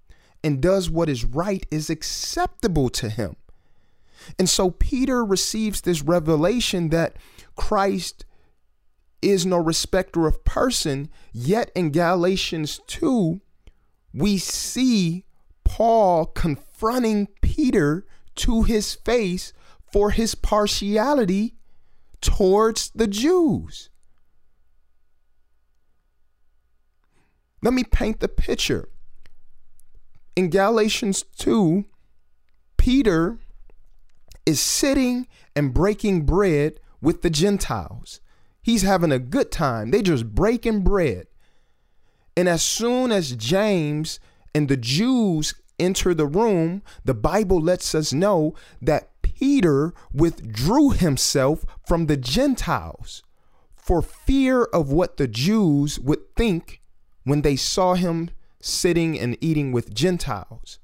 and 0.44 0.62
does 0.62 0.90
what 0.90 1.10
is 1.10 1.26
right 1.26 1.66
is 1.72 1.90
acceptable 1.90 2.90
to 2.90 3.10
him. 3.10 3.36
And 4.38 4.50
so 4.50 4.72
Peter 4.72 5.24
receives 5.24 5.82
this 5.82 6.02
revelation 6.02 6.90
that 6.90 7.18
Christ 7.56 8.26
is 9.22 9.46
no 9.46 9.58
respecter 9.58 10.28
of 10.28 10.44
person, 10.46 11.10
yet 11.34 11.72
in 11.76 11.92
Galatians 11.92 12.80
2, 12.88 13.42
we 14.14 14.38
see 14.38 15.26
Paul 15.64 16.26
confronting 16.26 17.28
Peter 17.42 18.06
to 18.36 18.64
his 18.64 18.96
face 18.96 19.54
for 19.92 20.12
his 20.12 20.36
partiality 20.36 21.56
towards 22.22 22.92
the 22.94 23.08
Jews. 23.08 23.90
Let 27.62 27.74
me 27.74 27.84
paint 27.84 28.20
the 28.20 28.28
picture 28.28 28.90
in 30.38 30.52
Galatians 30.52 31.24
2, 31.40 31.84
Peter 32.78 33.40
is 34.46 34.60
sitting 34.60 35.28
and 35.56 35.74
breaking 35.74 36.28
bread 36.28 36.80
with 37.02 37.24
the 37.24 37.32
Gentiles. 37.32 38.22
He's 38.62 38.84
having 38.84 39.12
a 39.12 39.18
good 39.18 39.52
time. 39.52 39.90
They 39.90 40.04
just 40.04 40.36
breaking 40.36 40.82
bread. 40.82 41.26
And 42.36 42.48
as 42.48 42.62
soon 42.62 43.12
as 43.12 43.36
James 43.36 44.20
and 44.54 44.70
the 44.70 44.78
Jews 44.78 45.56
enter 45.80 46.14
the 46.14 46.28
room, 46.28 46.84
the 47.04 47.16
Bible 47.16 47.60
lets 47.60 47.96
us 47.96 48.14
know 48.14 48.54
that 48.80 49.10
Peter 49.24 49.92
withdrew 50.14 50.92
himself 50.92 51.66
from 51.88 52.06
the 52.06 52.18
Gentiles 52.18 53.24
for 53.76 54.04
fear 54.04 54.66
of 54.66 54.92
what 54.92 55.18
the 55.18 55.28
Jews 55.28 56.00
would 56.00 56.36
think 56.36 56.84
when 57.24 57.42
they 57.42 57.56
saw 57.56 57.96
him 57.96 58.30
sitting 58.60 59.20
and 59.20 59.38
eating 59.42 59.72
with 59.72 59.94
Gentiles. 59.94 60.80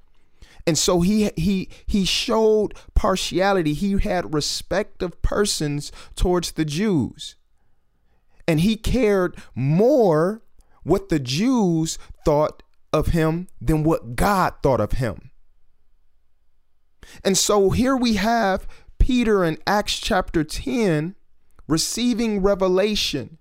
And 0.65 0.77
so 0.77 1.01
he 1.01 1.29
he 1.35 1.69
he 1.85 2.05
showed 2.05 2.73
partiality. 2.93 3.73
He 3.73 3.97
had 3.97 4.33
respect 4.33 5.01
of 5.03 5.21
persons 5.21 5.91
towards 6.15 6.53
the 6.53 6.65
Jews. 6.65 7.35
And 8.47 8.61
he 8.61 8.75
cared 8.75 9.37
more 9.55 10.41
what 10.83 11.09
the 11.09 11.19
Jews 11.19 11.97
thought 12.25 12.63
of 12.91 13.07
him 13.07 13.47
than 13.59 13.83
what 13.83 14.15
God 14.15 14.53
thought 14.61 14.81
of 14.81 14.93
him. 14.93 15.31
And 17.23 17.37
so 17.37 17.71
here 17.71 17.95
we 17.95 18.15
have 18.15 18.67
Peter 18.99 19.43
in 19.43 19.57
Acts 19.67 19.99
chapter 19.99 20.43
10 20.43 21.15
receiving 21.67 22.41
revelation 22.41 23.37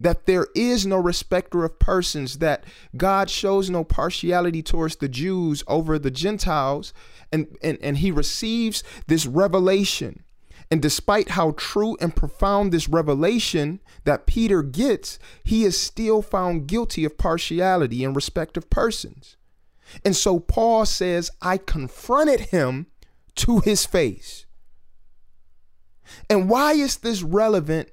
that 0.00 0.26
there 0.26 0.48
is 0.54 0.86
no 0.86 0.98
respecter 0.98 1.64
of 1.64 1.78
persons, 1.78 2.38
that 2.38 2.64
God 2.96 3.30
shows 3.30 3.70
no 3.70 3.84
partiality 3.84 4.62
towards 4.62 4.96
the 4.96 5.08
Jews 5.08 5.62
over 5.66 5.98
the 5.98 6.10
Gentiles, 6.10 6.92
and, 7.32 7.56
and, 7.62 7.78
and 7.80 7.98
he 7.98 8.10
receives 8.10 8.82
this 9.06 9.26
revelation. 9.26 10.22
And 10.70 10.82
despite 10.82 11.30
how 11.30 11.52
true 11.52 11.96
and 12.00 12.14
profound 12.14 12.72
this 12.72 12.88
revelation 12.88 13.80
that 14.04 14.26
Peter 14.26 14.62
gets, 14.62 15.18
he 15.44 15.64
is 15.64 15.80
still 15.80 16.22
found 16.22 16.66
guilty 16.66 17.04
of 17.04 17.16
partiality 17.16 18.02
in 18.02 18.14
respect 18.14 18.56
of 18.56 18.68
persons. 18.68 19.36
And 20.04 20.16
so 20.16 20.40
Paul 20.40 20.84
says, 20.84 21.30
I 21.40 21.58
confronted 21.58 22.40
him 22.40 22.86
to 23.36 23.60
his 23.60 23.86
face. 23.86 24.46
And 26.28 26.48
why 26.48 26.72
is 26.72 26.98
this 26.98 27.22
relevant 27.22 27.90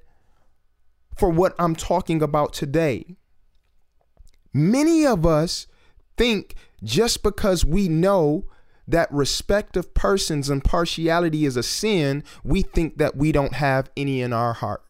for 1.16 1.28
what 1.28 1.54
I'm 1.58 1.76
talking 1.76 2.22
about 2.22 2.52
today? 2.52 3.16
Many 4.52 5.06
of 5.06 5.26
us 5.26 5.66
think 6.16 6.54
just 6.82 7.22
because 7.22 7.64
we 7.64 7.88
know 7.88 8.44
that 8.86 9.10
respect 9.12 9.76
of 9.76 9.94
persons 9.94 10.50
and 10.50 10.62
partiality 10.62 11.46
is 11.46 11.56
a 11.56 11.62
sin, 11.62 12.22
we 12.44 12.62
think 12.62 12.98
that 12.98 13.16
we 13.16 13.32
don't 13.32 13.54
have 13.54 13.90
any 13.96 14.20
in 14.20 14.32
our 14.32 14.52
heart. 14.52 14.82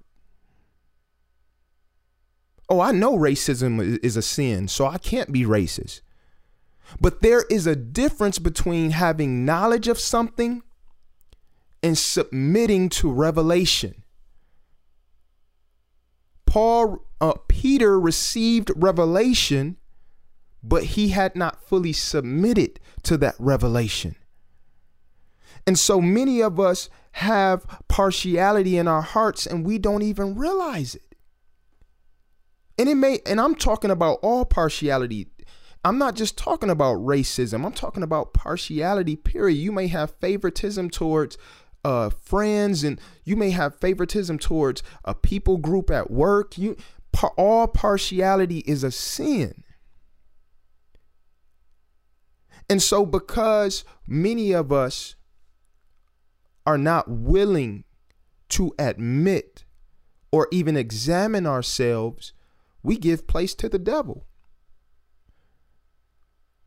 Oh, 2.69 2.81
I 2.81 2.93
know 2.93 3.17
racism 3.17 3.99
is 4.03 4.17
a 4.17 4.23
sin, 4.23 4.69
so 4.69 4.87
I 4.87 4.99
can't 4.99 5.33
be 5.33 5.43
racist. 5.43 6.01
But 7.01 7.23
there 7.23 7.45
is 7.51 7.67
a 7.67 7.77
difference 7.77 8.39
between 8.39 8.91
having 8.91 9.45
knowledge 9.45 9.89
of 9.89 9.99
something 9.99 10.63
and 11.83 11.97
submitting 11.97 12.89
to 12.89 13.13
revelation. 13.13 14.04
Paul, 16.55 17.05
uh, 17.21 17.33
Peter 17.49 17.99
received 17.99 18.71
revelation, 18.77 19.77
but 20.63 20.85
he 20.85 21.09
had 21.09 21.35
not 21.35 21.61
fully 21.61 21.93
submitted 21.93 22.79
to 23.03 23.17
that 23.17 23.35
revelation. 23.41 24.15
And 25.67 25.77
so 25.77 26.01
many 26.01 26.41
of 26.41 26.61
us 26.61 26.89
have 27.15 27.67
partiality 27.89 28.79
in 28.79 28.87
our 28.87 29.03
hearts 29.03 29.47
and 29.47 29.67
we 29.67 29.79
don't 29.79 30.03
even 30.03 30.37
realize 30.37 30.95
it. 30.95 31.17
And 32.79 32.89
it 32.89 32.95
may, 32.95 33.19
and 33.27 33.41
I'm 33.41 33.57
talking 33.57 33.91
about 33.91 34.21
all 34.23 34.45
partiality. 34.45 35.27
I'm 35.85 35.99
not 35.99 36.15
just 36.15 36.39
talking 36.39 36.71
about 36.71 36.99
racism. 36.99 37.67
I'm 37.67 37.73
talking 37.73 38.05
about 38.05 38.33
partiality, 38.33 39.17
period. 39.17 39.57
You 39.57 39.73
may 39.73 39.89
have 39.89 40.15
favoritism 40.21 40.91
towards 40.91 41.37
uh, 41.85 42.11
friends 42.11 42.83
and 42.83 43.01
you 43.25 43.37
may 43.37 43.51
have 43.51 43.79
favoritism 43.79 44.39
towards 44.39 44.83
a 45.05 45.15
people 45.15 45.59
group 45.59 45.91
at 45.91 46.11
work. 46.11 46.57
You 46.57 46.77
par- 47.13 47.35
all 47.37 47.67
partiality 47.67 48.59
is 48.61 48.83
a 48.83 48.91
sin. 48.91 49.65
And 52.69 52.83
so 52.83 53.05
because 53.05 53.85
many 54.07 54.53
of 54.53 54.73
us 54.73 55.17
are 56.67 56.79
not 56.79 57.09
willing 57.11 57.85
to 58.51 58.75
admit 58.79 59.65
or 60.33 60.49
even 60.51 60.77
examine 60.77 61.47
ourselves, 61.47 62.33
we 62.83 62.97
give 62.97 63.27
place 63.27 63.55
to 63.55 63.69
the 63.69 63.79
devil. 63.79 64.27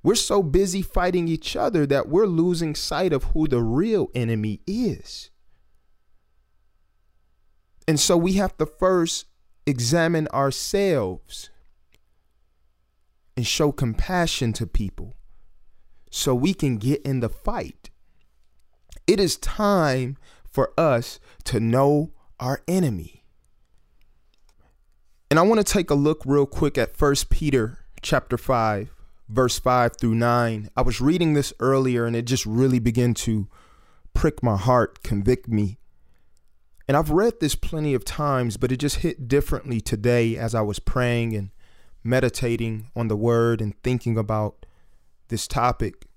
We're 0.08 0.16
so 0.16 0.42
busy 0.42 0.82
fighting 0.82 1.28
each 1.28 1.58
other 1.58 1.86
that 1.86 2.08
we're 2.08 2.28
losing 2.28 2.76
sight 2.76 3.12
of 3.12 3.26
who 3.26 3.46
the 3.46 3.62
real 3.62 4.08
enemy 4.16 4.62
is. 4.66 5.32
And 7.90 8.00
so 8.00 8.16
we 8.16 8.36
have 8.36 8.56
to 8.56 8.66
first 8.66 9.26
examine 9.66 10.30
ourselves 10.30 11.50
and 13.36 13.46
show 13.46 13.74
compassion 13.74 14.54
to 14.54 14.66
people 14.66 15.18
so 16.10 16.34
we 16.34 16.54
can 16.54 16.78
get 16.78 17.02
in 17.02 17.20
the 17.20 17.28
fight. 17.28 17.90
It 19.08 19.20
is 19.20 19.36
time 19.36 20.16
for 20.50 20.72
us 20.78 21.20
to 21.44 21.60
know 21.60 22.14
our 22.40 22.62
enemy. 22.66 23.26
And 25.30 25.38
I 25.38 25.42
want 25.42 25.60
to 25.60 25.70
take 25.70 25.90
a 25.90 25.96
look 25.96 26.24
real 26.26 26.46
quick 26.46 26.78
at 26.78 26.96
First 26.96 27.30
Peter 27.30 27.80
chapter 28.02 28.38
5 28.38 28.97
verse 29.30 29.60
5 29.60 29.98
through 30.00 30.16
9. 30.16 30.70
I 30.76 30.82
was 30.82 31.02
reading 31.02 31.34
this 31.34 31.54
earlier 31.60 32.06
and 32.06 32.16
it 32.16 32.26
just 32.26 32.46
really 32.46 32.80
began 32.80 33.14
to 33.16 33.48
prick 34.14 34.42
my 34.42 34.58
heart, 34.58 35.04
convict 35.04 35.48
me. 35.48 35.80
And 36.88 36.96
I've 36.96 37.12
read 37.12 37.40
this 37.40 37.56
plenty 37.56 37.94
of 37.94 38.06
times, 38.06 38.58
but 38.58 38.72
it 38.72 38.78
just 38.78 38.98
hit 38.98 39.28
differently 39.28 39.82
today 39.82 40.38
as 40.38 40.56
I 40.56 40.62
was 40.62 40.80
praying 40.80 41.36
and 41.36 41.50
meditating 42.04 42.90
on 42.96 43.10
the 43.10 43.18
word 43.18 43.60
and 43.60 43.78
thinking 43.84 44.18
about 44.18 44.66
this 45.28 45.48
topic. 45.48 46.08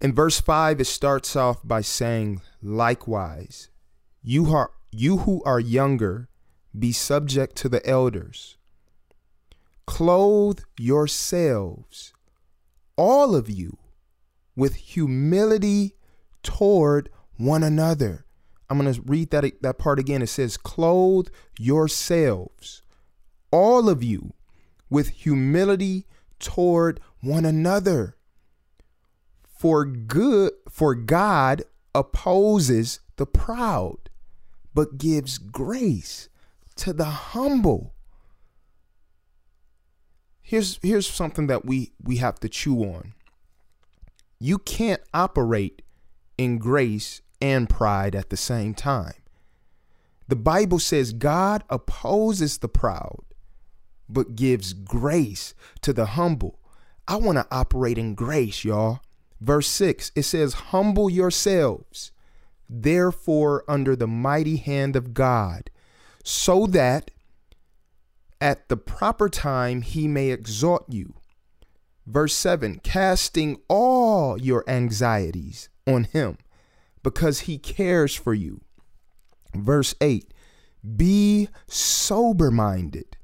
In 0.00 0.14
verse 0.14 0.40
5 0.40 0.80
it 0.80 0.86
starts 0.86 1.36
off 1.36 1.60
by 1.62 1.82
saying, 1.82 2.40
"Likewise, 2.62 3.68
you 4.22 4.52
are 4.54 4.70
you 4.90 5.18
who 5.18 5.42
are 5.44 5.60
younger, 5.60 6.28
be 6.76 6.92
subject 6.92 7.54
to 7.56 7.68
the 7.68 7.86
elders." 7.86 8.56
Clothe 9.86 10.60
yourselves, 10.78 12.12
all 12.96 13.34
of 13.34 13.50
you, 13.50 13.78
with 14.54 14.74
humility 14.74 15.96
toward 16.42 17.08
one 17.36 17.62
another. 17.62 18.24
I'm 18.68 18.78
going 18.78 18.92
to 18.92 19.02
read 19.02 19.30
that, 19.30 19.62
that 19.62 19.78
part 19.78 19.98
again. 19.98 20.22
It 20.22 20.28
says, 20.28 20.56
Clothe 20.56 21.28
yourselves, 21.58 22.82
all 23.50 23.88
of 23.88 24.02
you, 24.02 24.34
with 24.88 25.08
humility 25.08 26.06
toward 26.38 27.00
one 27.20 27.44
another. 27.44 28.16
For 29.58 29.84
good, 29.84 30.52
for 30.68 30.94
God 30.94 31.62
opposes 31.94 33.00
the 33.16 33.26
proud, 33.26 34.10
but 34.74 34.98
gives 34.98 35.38
grace 35.38 36.28
to 36.76 36.92
the 36.92 37.04
humble 37.04 37.94
here's 40.52 40.78
here's 40.82 41.08
something 41.08 41.46
that 41.46 41.64
we 41.64 41.92
we 42.02 42.16
have 42.18 42.38
to 42.38 42.48
chew 42.48 42.82
on. 42.82 43.14
You 44.38 44.58
can't 44.58 45.00
operate 45.14 45.80
in 46.36 46.58
grace 46.58 47.22
and 47.40 47.70
pride 47.70 48.14
at 48.14 48.28
the 48.28 48.36
same 48.36 48.74
time. 48.74 49.14
The 50.28 50.36
Bible 50.36 50.78
says 50.78 51.14
God 51.14 51.64
opposes 51.70 52.58
the 52.58 52.68
proud 52.68 53.24
but 54.10 54.36
gives 54.36 54.74
grace 54.74 55.54
to 55.80 55.92
the 55.94 56.04
humble. 56.04 56.58
I 57.08 57.16
want 57.16 57.38
to 57.38 57.46
operate 57.50 57.96
in 57.96 58.14
grace, 58.14 58.62
y'all. 58.62 59.00
Verse 59.40 59.68
6, 59.68 60.12
it 60.14 60.22
says, 60.22 60.52
Humble 60.54 61.08
yourselves, 61.08 62.12
therefore, 62.68 63.64
under 63.66 63.96
the 63.96 64.06
mighty 64.06 64.56
hand 64.56 64.96
of 64.96 65.14
God, 65.14 65.70
so 66.22 66.66
that 66.66 67.10
at 68.42 68.68
the 68.68 68.76
proper 68.76 69.28
time 69.28 69.82
he 69.82 70.08
may 70.08 70.30
exhort 70.30 70.84
you. 70.88 71.14
Verse 72.06 72.34
7 72.34 72.80
casting 72.82 73.60
all 73.68 74.38
your 74.38 74.68
anxieties 74.68 75.68
on 75.86 76.04
him 76.04 76.36
because 77.04 77.40
he 77.40 77.56
cares 77.56 78.16
for 78.16 78.34
you. 78.34 78.60
Verse 79.54 79.94
8 80.00 80.34
be 80.96 81.48
sober 81.68 82.50
minded, 82.50 83.16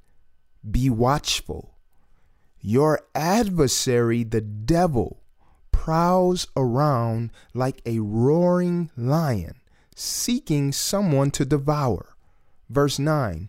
be 0.68 0.88
watchful. 0.88 1.74
Your 2.60 3.00
adversary, 3.14 4.22
the 4.22 4.40
devil, 4.40 5.22
prowls 5.72 6.46
around 6.56 7.30
like 7.54 7.82
a 7.84 7.98
roaring 7.98 8.90
lion, 8.96 9.54
seeking 9.96 10.70
someone 10.70 11.32
to 11.32 11.44
devour. 11.44 12.14
Verse 12.68 13.00
9 13.00 13.48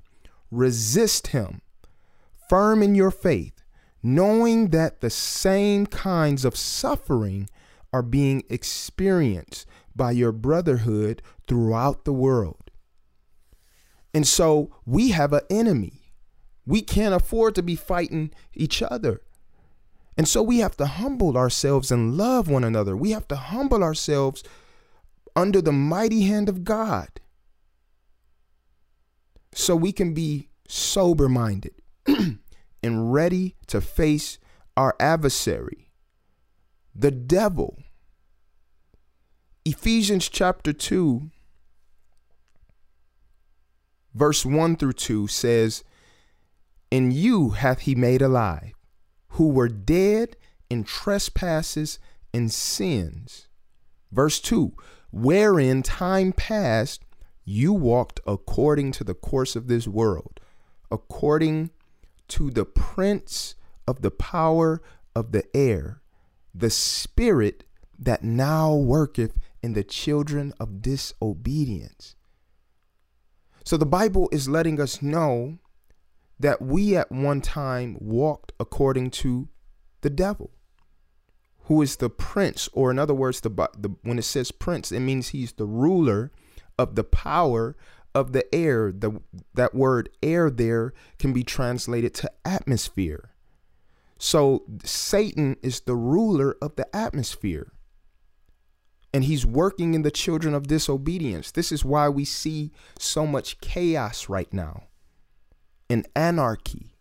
resist 0.51 1.27
him, 1.27 1.61
firm 2.49 2.81
in 2.81 2.95
your 2.95 3.11
faith, 3.11 3.63
knowing 4.01 4.69
that 4.69 5.01
the 5.01 5.09
same 5.09 5.85
kinds 5.85 6.45
of 6.45 6.55
suffering 6.55 7.49
are 7.91 8.01
being 8.01 8.43
experienced 8.49 9.65
by 9.95 10.11
your 10.11 10.31
brotherhood 10.31 11.21
throughout 11.47 12.05
the 12.05 12.13
world. 12.13 12.71
And 14.13 14.27
so 14.27 14.71
we 14.85 15.09
have 15.09 15.33
an 15.33 15.41
enemy. 15.49 16.13
We 16.65 16.81
can't 16.81 17.13
afford 17.13 17.55
to 17.55 17.63
be 17.63 17.75
fighting 17.75 18.31
each 18.53 18.81
other. 18.81 19.21
And 20.17 20.27
so 20.27 20.43
we 20.43 20.59
have 20.59 20.75
to 20.77 20.85
humble 20.85 21.37
ourselves 21.37 21.91
and 21.91 22.17
love 22.17 22.49
one 22.49 22.63
another. 22.63 22.95
We 22.95 23.11
have 23.11 23.27
to 23.29 23.35
humble 23.35 23.83
ourselves 23.83 24.43
under 25.35 25.61
the 25.61 25.71
mighty 25.71 26.23
hand 26.23 26.49
of 26.49 26.63
God 26.63 27.07
so 29.53 29.75
we 29.75 29.91
can 29.91 30.13
be 30.13 30.49
sober 30.67 31.27
minded 31.27 31.73
and 32.83 33.13
ready 33.13 33.55
to 33.67 33.81
face 33.81 34.37
our 34.77 34.95
adversary, 34.99 35.89
the 36.95 37.11
devil. 37.11 37.77
Ephesians 39.65 40.29
chapter 40.29 40.71
2, 40.71 41.29
verse 44.13 44.45
1 44.45 44.77
through 44.77 44.93
2 44.93 45.27
says, 45.27 45.83
In 46.89 47.11
you 47.11 47.49
hath 47.51 47.81
he 47.81 47.93
made 47.93 48.21
alive, 48.21 48.73
who 49.29 49.49
were 49.49 49.67
dead 49.67 50.37
in 50.69 50.83
trespasses 50.83 51.99
and 52.33 52.51
sins. 52.51 53.47
Verse 54.11 54.39
2 54.39 54.73
Wherein 55.11 55.81
time 55.83 56.31
past 56.31 57.03
you 57.49 57.73
walked 57.73 58.19
according 58.27 58.91
to 58.91 59.03
the 59.03 59.15
course 59.15 59.55
of 59.55 59.67
this 59.67 59.87
world, 59.87 60.39
according 60.91 61.71
to 62.27 62.51
the 62.51 62.63
prince 62.63 63.55
of 63.87 64.03
the 64.03 64.11
power 64.11 64.83
of 65.15 65.31
the 65.31 65.43
air, 65.57 65.99
the 66.53 66.69
spirit 66.69 67.63
that 67.97 68.23
now 68.23 68.75
worketh 68.75 69.39
in 69.63 69.73
the 69.73 69.83
children 69.83 70.53
of 70.59 70.83
disobedience. 70.83 72.15
So 73.65 73.77
the 73.77 73.85
Bible 73.85 74.29
is 74.31 74.47
letting 74.47 74.79
us 74.79 75.01
know 75.01 75.57
that 76.39 76.61
we 76.61 76.95
at 76.95 77.11
one 77.11 77.41
time 77.41 77.97
walked 77.99 78.53
according 78.59 79.09
to 79.09 79.49
the 80.01 80.11
devil, 80.11 80.51
who 81.63 81.81
is 81.81 81.95
the 81.95 82.11
prince, 82.11 82.69
or 82.73 82.91
in 82.91 82.99
other 82.99 83.15
words, 83.15 83.41
the, 83.41 83.49
the 83.49 83.95
when 84.03 84.19
it 84.19 84.23
says 84.23 84.51
prince, 84.51 84.91
it 84.91 84.99
means 84.99 85.29
he's 85.29 85.53
the 85.53 85.65
ruler 85.65 86.31
of 86.79 86.95
the 86.95 87.03
power 87.03 87.75
of 88.15 88.31
the 88.31 88.43
air. 88.55 88.91
The 88.91 89.21
that 89.53 89.75
word 89.75 90.09
air 90.23 90.49
there 90.49 90.93
can 91.19 91.33
be 91.33 91.43
translated 91.43 92.15
to 92.15 92.31
atmosphere. 92.43 93.31
So 94.17 94.63
Satan 94.83 95.57
is 95.61 95.81
the 95.81 95.95
ruler 95.95 96.55
of 96.61 96.75
the 96.75 96.93
atmosphere. 96.95 97.73
And 99.13 99.23
he's 99.23 99.45
working 99.45 99.93
in 99.93 100.03
the 100.03 100.11
children 100.11 100.53
of 100.53 100.67
disobedience. 100.67 101.51
This 101.51 101.71
is 101.71 101.83
why 101.83 102.09
we 102.09 102.25
see 102.25 102.71
so 102.97 103.25
much 103.25 103.59
chaos 103.59 104.29
right 104.29 104.51
now 104.53 104.83
an 105.89 106.05
anarchy, 106.15 106.95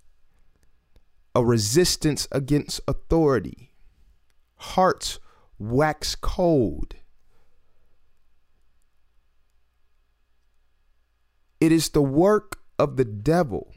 a 1.34 1.44
resistance 1.44 2.26
against 2.32 2.80
authority, 2.88 3.74
hearts 4.56 5.18
wax 5.58 6.14
cold. 6.14 6.94
It 11.60 11.72
is 11.72 11.90
the 11.90 12.02
work 12.02 12.60
of 12.78 12.96
the 12.96 13.04
devil. 13.04 13.72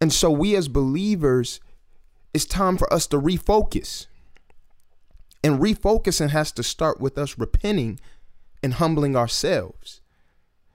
And 0.00 0.12
so, 0.12 0.30
we 0.30 0.56
as 0.56 0.68
believers, 0.68 1.60
it's 2.32 2.46
time 2.46 2.76
for 2.76 2.92
us 2.92 3.06
to 3.08 3.20
refocus. 3.20 4.06
And 5.42 5.60
refocusing 5.60 6.30
has 6.30 6.52
to 6.52 6.62
start 6.62 7.00
with 7.00 7.18
us 7.18 7.38
repenting 7.38 8.00
and 8.62 8.74
humbling 8.74 9.14
ourselves 9.14 10.00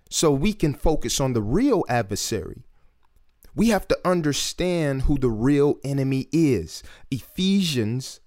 so 0.09 0.31
we 0.31 0.53
can 0.53 0.73
focus 0.73 1.19
on 1.19 1.33
the 1.33 1.41
real 1.41 1.83
adversary. 1.89 2.63
We 3.55 3.69
have 3.69 3.87
to 3.89 3.99
understand 4.05 5.03
who 5.03 5.17
the 5.17 5.29
real 5.29 5.79
enemy 5.83 6.27
is. 6.31 6.83
Ephesians 7.11 8.19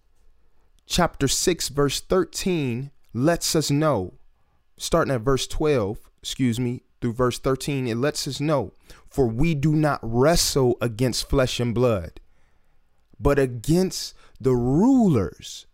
chapter 0.87 1.29
6 1.29 1.69
verse 1.69 2.01
13 2.01 2.91
lets 3.15 3.55
us 3.55 3.71
know 3.71 4.15
starting 4.77 5.15
at 5.15 5.21
verse 5.21 5.47
12, 5.47 5.99
excuse 6.23 6.59
me, 6.59 6.83
through 7.03 7.13
verse 7.13 7.39
13, 7.39 7.87
it 7.87 7.97
lets 7.97 8.27
us 8.27 8.41
know, 8.41 8.73
for 9.11 9.27
we 9.27 9.55
do 9.55 9.75
not 9.75 10.01
wrestle 10.03 10.79
against 10.81 11.29
flesh 11.29 11.61
and 11.61 11.75
blood, 11.75 12.21
but 13.21 13.39
against 13.39 14.15
the 14.41 14.55
rulers, 14.55 15.67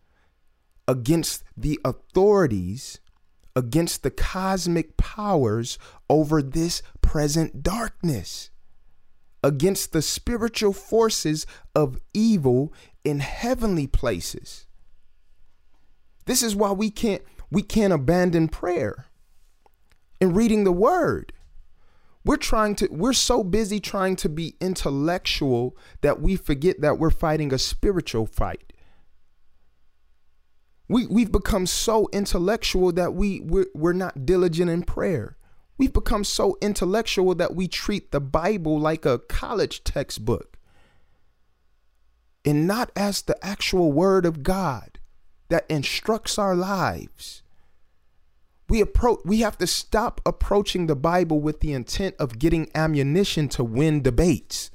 against 0.89 1.45
the 1.57 1.79
authorities, 1.85 2.99
against 3.55 4.03
the 4.03 4.11
cosmic 4.11 4.97
powers 4.97 5.79
over 6.09 6.43
this 6.43 6.83
present 7.03 7.63
darkness, 7.63 8.51
against 9.45 9.93
the 9.93 10.03
spiritual 10.03 10.73
forces 10.73 11.47
of 11.75 12.01
evil 12.13 12.73
in 13.05 13.21
heavenly 13.21 13.87
places. 13.87 14.67
This 16.25 16.43
is 16.43 16.57
why 16.57 16.73
we 16.73 16.91
can't 16.91 17.23
we 17.51 17.63
can't 17.63 17.93
abandon 17.93 18.49
prayer 18.49 19.08
and 20.21 20.37
reading 20.37 20.65
the 20.65 20.73
word. 20.73 21.33
We're 22.25 22.37
trying 22.37 22.75
to 22.77 22.89
we're 22.91 23.13
so 23.13 23.43
busy 23.43 23.81
trying 23.81 24.17
to 24.17 24.29
be 24.29 24.57
intellectual 24.61 25.77
that 26.03 26.21
we 26.21 26.37
forget 26.37 26.81
that 26.81 26.99
we're 26.99 27.11
fighting 27.11 27.53
a 27.53 27.59
spiritual 27.59 28.27
fight. 28.27 28.73
We 30.89 31.07
we've 31.07 31.33
become 31.33 31.67
so 31.67 32.09
intellectual 32.13 32.93
that 32.93 33.15
we 33.15 33.41
we're, 33.41 33.69
we're 33.75 33.93
not 33.93 34.27
diligent 34.27 34.71
in 34.71 34.83
prayer. 34.83 35.37
We've 35.79 35.93
become 35.93 36.25
so 36.25 36.59
intellectual 36.61 37.35
that 37.37 37.55
we 37.55 37.69
treat 37.69 38.11
the 38.11 38.21
Bible 38.21 38.79
like 38.79 39.07
a 39.07 39.21
college 39.21 39.85
textbook 39.85 40.59
and 42.45 42.67
not 42.67 42.91
as 42.97 43.23
the 43.23 43.43
actual 43.45 43.93
word 43.93 44.27
of 44.27 44.43
God 44.43 44.99
that 45.49 45.67
instructs 45.69 46.39
our 46.39 46.57
lives. 46.57 47.43
We 48.69 48.81
approach 48.81 49.21
we 49.25 49.41
have 49.41 49.57
to 49.59 49.67
stop 49.67 50.21
approaching 50.27 50.87
the 50.87 50.97
Bible 50.97 51.41
with 51.41 51.61
the 51.61 51.73
intent 51.73 52.15
of 52.19 52.39
getting 52.39 52.71
ammunition 52.75 53.49
to 53.51 53.65
win 53.65 54.03
debates. 54.03 54.71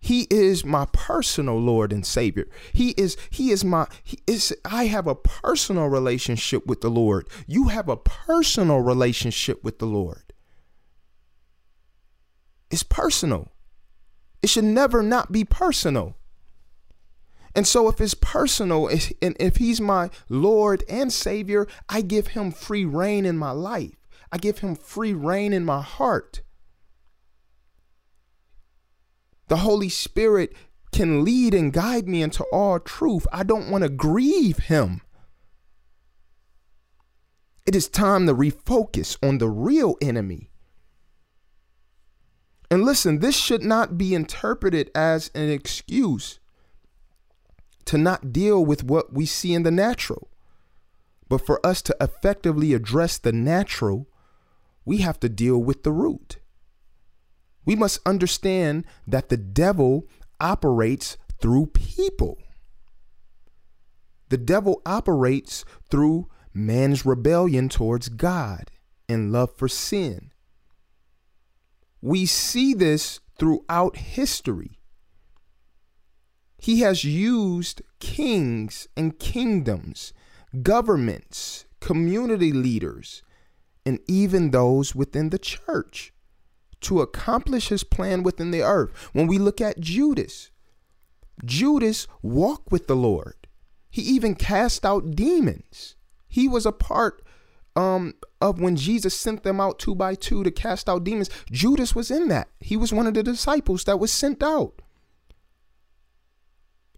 He 0.00 0.26
is 0.30 0.64
my 0.64 0.86
personal 0.92 1.58
Lord 1.58 1.92
and 1.92 2.04
Savior. 2.04 2.48
He 2.72 2.90
is 2.90 3.16
he 3.30 3.50
is 3.50 3.64
my 3.64 3.86
he 4.02 4.18
is 4.26 4.56
I 4.64 4.86
have 4.86 5.06
a 5.06 5.14
personal 5.14 5.86
relationship 5.86 6.66
with 6.66 6.80
the 6.80 6.90
Lord. 6.90 7.28
You 7.46 7.68
have 7.68 7.88
a 7.88 7.96
personal 7.96 8.80
relationship 8.80 9.62
with 9.62 9.78
the 9.78 9.86
Lord. 9.86 10.32
It's 12.70 12.82
personal. 12.82 13.52
It 14.42 14.50
should 14.50 14.64
never 14.64 15.02
not 15.02 15.32
be 15.32 15.44
personal. 15.44 16.17
And 17.58 17.66
so, 17.66 17.88
if 17.88 18.00
it's 18.00 18.14
personal 18.14 18.86
and 18.86 19.36
if 19.40 19.56
He's 19.56 19.80
my 19.80 20.10
Lord 20.28 20.84
and 20.88 21.12
Savior, 21.12 21.66
I 21.88 22.02
give 22.02 22.28
Him 22.28 22.52
free 22.52 22.84
reign 22.84 23.26
in 23.26 23.36
my 23.36 23.50
life. 23.50 23.96
I 24.30 24.38
give 24.38 24.60
Him 24.60 24.76
free 24.76 25.12
reign 25.12 25.52
in 25.52 25.64
my 25.64 25.82
heart. 25.82 26.42
The 29.48 29.56
Holy 29.56 29.88
Spirit 29.88 30.54
can 30.92 31.24
lead 31.24 31.52
and 31.52 31.72
guide 31.72 32.06
me 32.08 32.22
into 32.22 32.44
all 32.52 32.78
truth. 32.78 33.26
I 33.32 33.42
don't 33.42 33.72
want 33.72 33.82
to 33.82 33.90
grieve 33.90 34.58
Him. 34.58 35.00
It 37.66 37.74
is 37.74 37.88
time 37.88 38.28
to 38.28 38.34
refocus 38.34 39.16
on 39.20 39.38
the 39.38 39.48
real 39.48 39.96
enemy. 40.00 40.52
And 42.70 42.84
listen, 42.84 43.18
this 43.18 43.36
should 43.36 43.64
not 43.64 43.98
be 43.98 44.14
interpreted 44.14 44.92
as 44.94 45.32
an 45.34 45.50
excuse 45.50 46.38
to 47.88 47.96
not 47.96 48.34
deal 48.34 48.62
with 48.62 48.84
what 48.84 49.14
we 49.14 49.24
see 49.24 49.54
in 49.54 49.62
the 49.62 49.70
natural. 49.70 50.28
But 51.26 51.44
for 51.46 51.64
us 51.64 51.80
to 51.82 51.96
effectively 51.98 52.74
address 52.74 53.16
the 53.16 53.32
natural, 53.32 54.06
we 54.84 54.98
have 54.98 55.18
to 55.20 55.28
deal 55.30 55.56
with 55.56 55.84
the 55.84 55.90
root. 55.92 56.36
We 57.64 57.76
must 57.76 58.00
understand 58.04 58.84
that 59.06 59.30
the 59.30 59.38
devil 59.38 60.06
operates 60.38 61.16
through 61.40 61.68
people. 61.68 62.36
The 64.28 64.36
devil 64.36 64.82
operates 64.84 65.64
through 65.90 66.28
man's 66.52 67.06
rebellion 67.06 67.70
towards 67.70 68.10
God 68.10 68.70
and 69.08 69.32
love 69.32 69.56
for 69.56 69.68
sin. 69.68 70.30
We 72.02 72.26
see 72.26 72.74
this 72.74 73.20
throughout 73.38 73.96
history. 73.96 74.77
He 76.58 76.80
has 76.80 77.04
used 77.04 77.82
kings 78.00 78.88
and 78.96 79.18
kingdoms, 79.18 80.12
governments, 80.62 81.66
community 81.80 82.52
leaders, 82.52 83.22
and 83.86 84.00
even 84.08 84.50
those 84.50 84.94
within 84.94 85.30
the 85.30 85.38
church 85.38 86.12
to 86.80 87.00
accomplish 87.00 87.68
his 87.68 87.84
plan 87.84 88.22
within 88.22 88.50
the 88.50 88.62
earth. 88.62 88.92
When 89.12 89.26
we 89.26 89.38
look 89.38 89.60
at 89.60 89.80
Judas, 89.80 90.50
Judas 91.44 92.06
walked 92.22 92.70
with 92.72 92.86
the 92.86 92.96
Lord. 92.96 93.34
He 93.90 94.02
even 94.02 94.34
cast 94.34 94.84
out 94.84 95.12
demons. 95.12 95.94
He 96.28 96.48
was 96.48 96.66
a 96.66 96.72
part 96.72 97.22
um, 97.74 98.14
of 98.40 98.60
when 98.60 98.76
Jesus 98.76 99.18
sent 99.18 99.44
them 99.44 99.60
out 99.60 99.78
two 99.78 99.94
by 99.94 100.14
two 100.14 100.44
to 100.44 100.50
cast 100.50 100.88
out 100.88 101.04
demons. 101.04 101.30
Judas 101.50 101.94
was 101.94 102.10
in 102.10 102.28
that. 102.28 102.48
He 102.60 102.76
was 102.76 102.92
one 102.92 103.06
of 103.06 103.14
the 103.14 103.22
disciples 103.22 103.84
that 103.84 103.98
was 103.98 104.12
sent 104.12 104.42
out. 104.42 104.82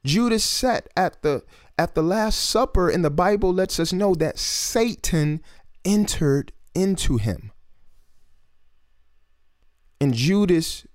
Judas 0.04 0.44
sat 0.44 0.88
at 0.96 1.22
the 1.22 1.42
at 1.78 1.94
the 1.94 2.02
last 2.02 2.38
supper 2.38 2.90
and 2.90 3.04
the 3.04 3.10
Bible 3.10 3.52
lets 3.52 3.80
us 3.80 3.92
know 3.92 4.14
that 4.14 4.38
Satan 4.38 5.40
entered 5.84 6.52
into 6.74 7.16
him. 7.16 7.52
And 10.00 10.14
Judas 10.14 10.86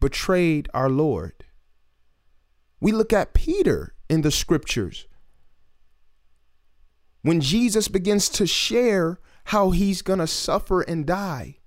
betrayed 0.00 0.68
our 0.74 0.88
Lord. 0.88 1.44
We 2.80 2.90
look 2.90 3.12
at 3.12 3.32
Peter 3.32 3.94
in 4.10 4.22
the 4.22 4.32
scriptures. 4.32 5.06
When 7.22 7.40
Jesus 7.40 7.86
begins 7.86 8.28
to 8.30 8.46
share 8.46 9.20
how 9.46 9.70
he's 9.70 10.02
going 10.02 10.18
to 10.18 10.26
suffer 10.26 10.82
and 10.82 11.06
die, 11.06 11.58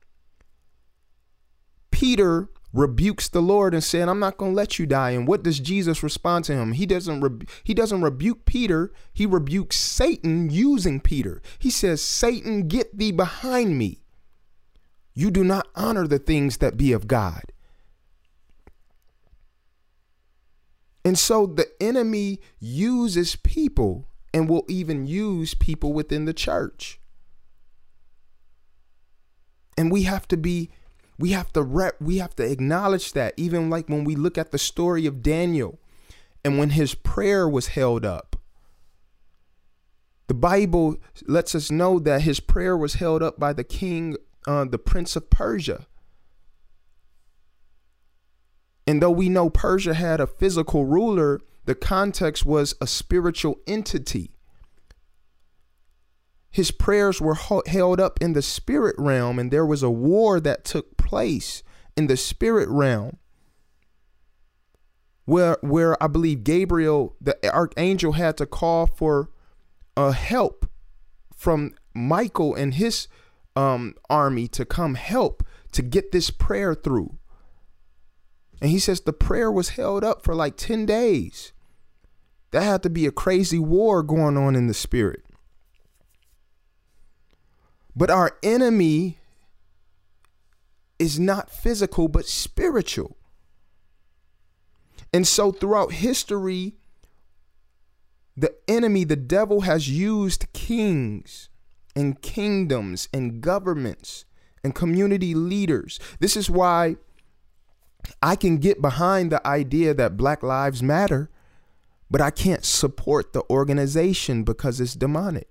Peter 1.91 2.49
rebukes 2.75 3.29
the 3.29 3.41
Lord 3.41 3.73
and 3.73 3.83
said, 3.83 4.09
"I'm 4.09 4.19
not 4.19 4.37
going 4.37 4.51
to 4.51 4.55
let 4.55 4.77
you 4.77 4.85
die." 4.85 5.11
And 5.11 5.27
what 5.27 5.43
does 5.43 5.59
Jesus 5.59 6.03
respond 6.03 6.45
to 6.45 6.53
him? 6.53 6.73
He 6.73 6.85
doesn't 6.85 7.49
he 7.63 7.73
doesn't 7.73 8.01
rebuke 8.01 8.45
Peter, 8.45 8.91
he 9.13 9.25
rebukes 9.25 9.77
Satan 9.77 10.49
using 10.49 10.99
Peter. 10.99 11.41
He 11.57 11.69
says, 11.69 12.01
"Satan, 12.01 12.67
get 12.67 12.97
thee 12.97 13.11
behind 13.11 13.77
me. 13.77 14.03
You 15.13 15.31
do 15.31 15.43
not 15.43 15.67
honor 15.75 16.07
the 16.07 16.19
things 16.19 16.57
that 16.57 16.77
be 16.77 16.91
of 16.91 17.07
God." 17.07 17.53
And 21.05 21.17
so 21.17 21.45
the 21.45 21.71
enemy 21.81 22.39
uses 22.59 23.35
people 23.35 24.09
and 24.33 24.49
will 24.49 24.65
even 24.67 25.05
use 25.05 25.53
people 25.53 25.93
within 25.93 26.25
the 26.25 26.33
church. 26.33 26.99
And 29.77 29.91
we 29.91 30.03
have 30.03 30.27
to 30.29 30.37
be 30.37 30.71
we 31.17 31.31
have 31.31 31.51
to 31.53 31.61
rep, 31.61 31.95
we 32.01 32.17
have 32.17 32.35
to 32.35 32.43
acknowledge 32.43 33.13
that 33.13 33.33
even 33.37 33.69
like 33.69 33.87
when 33.87 34.03
we 34.03 34.15
look 34.15 34.37
at 34.37 34.51
the 34.51 34.57
story 34.57 35.05
of 35.05 35.21
Daniel 35.21 35.79
and 36.43 36.57
when 36.59 36.71
his 36.71 36.93
prayer 36.93 37.47
was 37.47 37.67
held 37.67 38.05
up. 38.05 38.35
The 40.27 40.33
Bible 40.33 40.97
lets 41.27 41.55
us 41.55 41.71
know 41.71 41.99
that 41.99 42.21
his 42.21 42.39
prayer 42.39 42.75
was 42.75 42.95
held 42.95 43.21
up 43.21 43.39
by 43.39 43.53
the 43.53 43.63
king, 43.63 44.17
uh, 44.47 44.65
the 44.65 44.79
prince 44.79 45.15
of 45.15 45.29
Persia. 45.29 45.85
And 48.87 49.01
though 49.01 49.11
we 49.11 49.29
know 49.29 49.49
Persia 49.49 49.93
had 49.93 50.19
a 50.19 50.27
physical 50.27 50.85
ruler, 50.85 51.41
the 51.65 51.75
context 51.75 52.45
was 52.45 52.75
a 52.81 52.87
spiritual 52.87 53.59
entity 53.65 54.34
his 56.55 56.71
prayers 56.71 57.19
were 57.19 57.35
held 57.67 57.99
up 57.99 58.17
in 58.21 58.31
the 58.31 58.41
spirit 58.41 58.95
realm, 58.97 59.39
and 59.39 59.51
there 59.51 59.65
was 59.65 59.83
a 59.83 59.89
war 59.89 60.39
that 60.39 60.63
took 60.63 60.95
place 60.95 61.63
in 61.97 62.07
the 62.07 62.15
spirit 62.15 62.69
realm. 62.69 63.17
Where, 65.25 65.57
where 65.59 66.01
I 66.01 66.07
believe 66.07 66.45
Gabriel, 66.45 67.17
the 67.19 67.37
archangel, 67.53 68.13
had 68.13 68.37
to 68.37 68.45
call 68.45 68.87
for 68.87 69.31
a 69.97 70.13
help 70.13 70.65
from 71.35 71.73
Michael 71.93 72.55
and 72.55 72.75
his 72.75 73.09
um, 73.57 73.93
army 74.09 74.47
to 74.47 74.63
come 74.63 74.95
help 74.95 75.43
to 75.73 75.81
get 75.81 76.13
this 76.13 76.29
prayer 76.29 76.73
through. 76.73 77.17
And 78.61 78.71
he 78.71 78.79
says 78.79 79.01
the 79.01 79.11
prayer 79.11 79.51
was 79.51 79.71
held 79.71 80.05
up 80.05 80.23
for 80.23 80.33
like 80.33 80.55
10 80.55 80.85
days. 80.85 81.51
That 82.51 82.63
had 82.63 82.81
to 82.83 82.89
be 82.89 83.05
a 83.05 83.11
crazy 83.11 83.59
war 83.59 84.03
going 84.03 84.37
on 84.37 84.55
in 84.55 84.67
the 84.67 84.73
spirit. 84.73 85.24
But 87.95 88.09
our 88.09 88.37
enemy 88.43 89.17
is 90.99 91.19
not 91.19 91.49
physical, 91.49 92.07
but 92.07 92.25
spiritual. 92.25 93.17
And 95.13 95.27
so 95.27 95.51
throughout 95.51 95.93
history, 95.93 96.75
the 98.35 98.53
enemy, 98.67 99.05
the 99.05 99.15
devil, 99.15 99.61
has 99.61 99.89
used 99.89 100.51
kings 100.51 101.49
and 101.95 102.21
kingdoms 102.21 103.07
and 103.13 103.39
governments 103.39 104.25
and 104.63 104.75
community 104.75 105.33
leaders. 105.33 105.99
This 106.19 106.35
is 106.35 106.49
why 106.49 106.97
I 108.21 108.35
can 108.35 108.57
get 108.57 108.81
behind 108.81 109.31
the 109.31 109.45
idea 109.47 109.93
that 109.93 110.17
Black 110.17 110.43
Lives 110.43 110.83
Matter, 110.83 111.29
but 112.11 112.19
I 112.19 112.29
can't 112.29 112.65
support 112.65 113.31
the 113.31 113.43
organization 113.49 114.43
because 114.43 114.81
it's 114.81 114.95
demonic. 114.95 115.47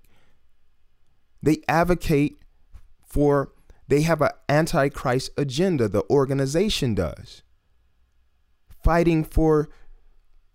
They 1.45 1.61
advocate 1.67 2.39
for, 3.05 3.51
they 3.87 4.01
have 4.01 4.19
an 4.21 4.31
antichrist 4.49 5.29
agenda, 5.37 5.87
the 5.87 6.03
organization 6.09 6.95
does. 6.95 7.43
Fighting 8.83 9.23
for 9.23 9.69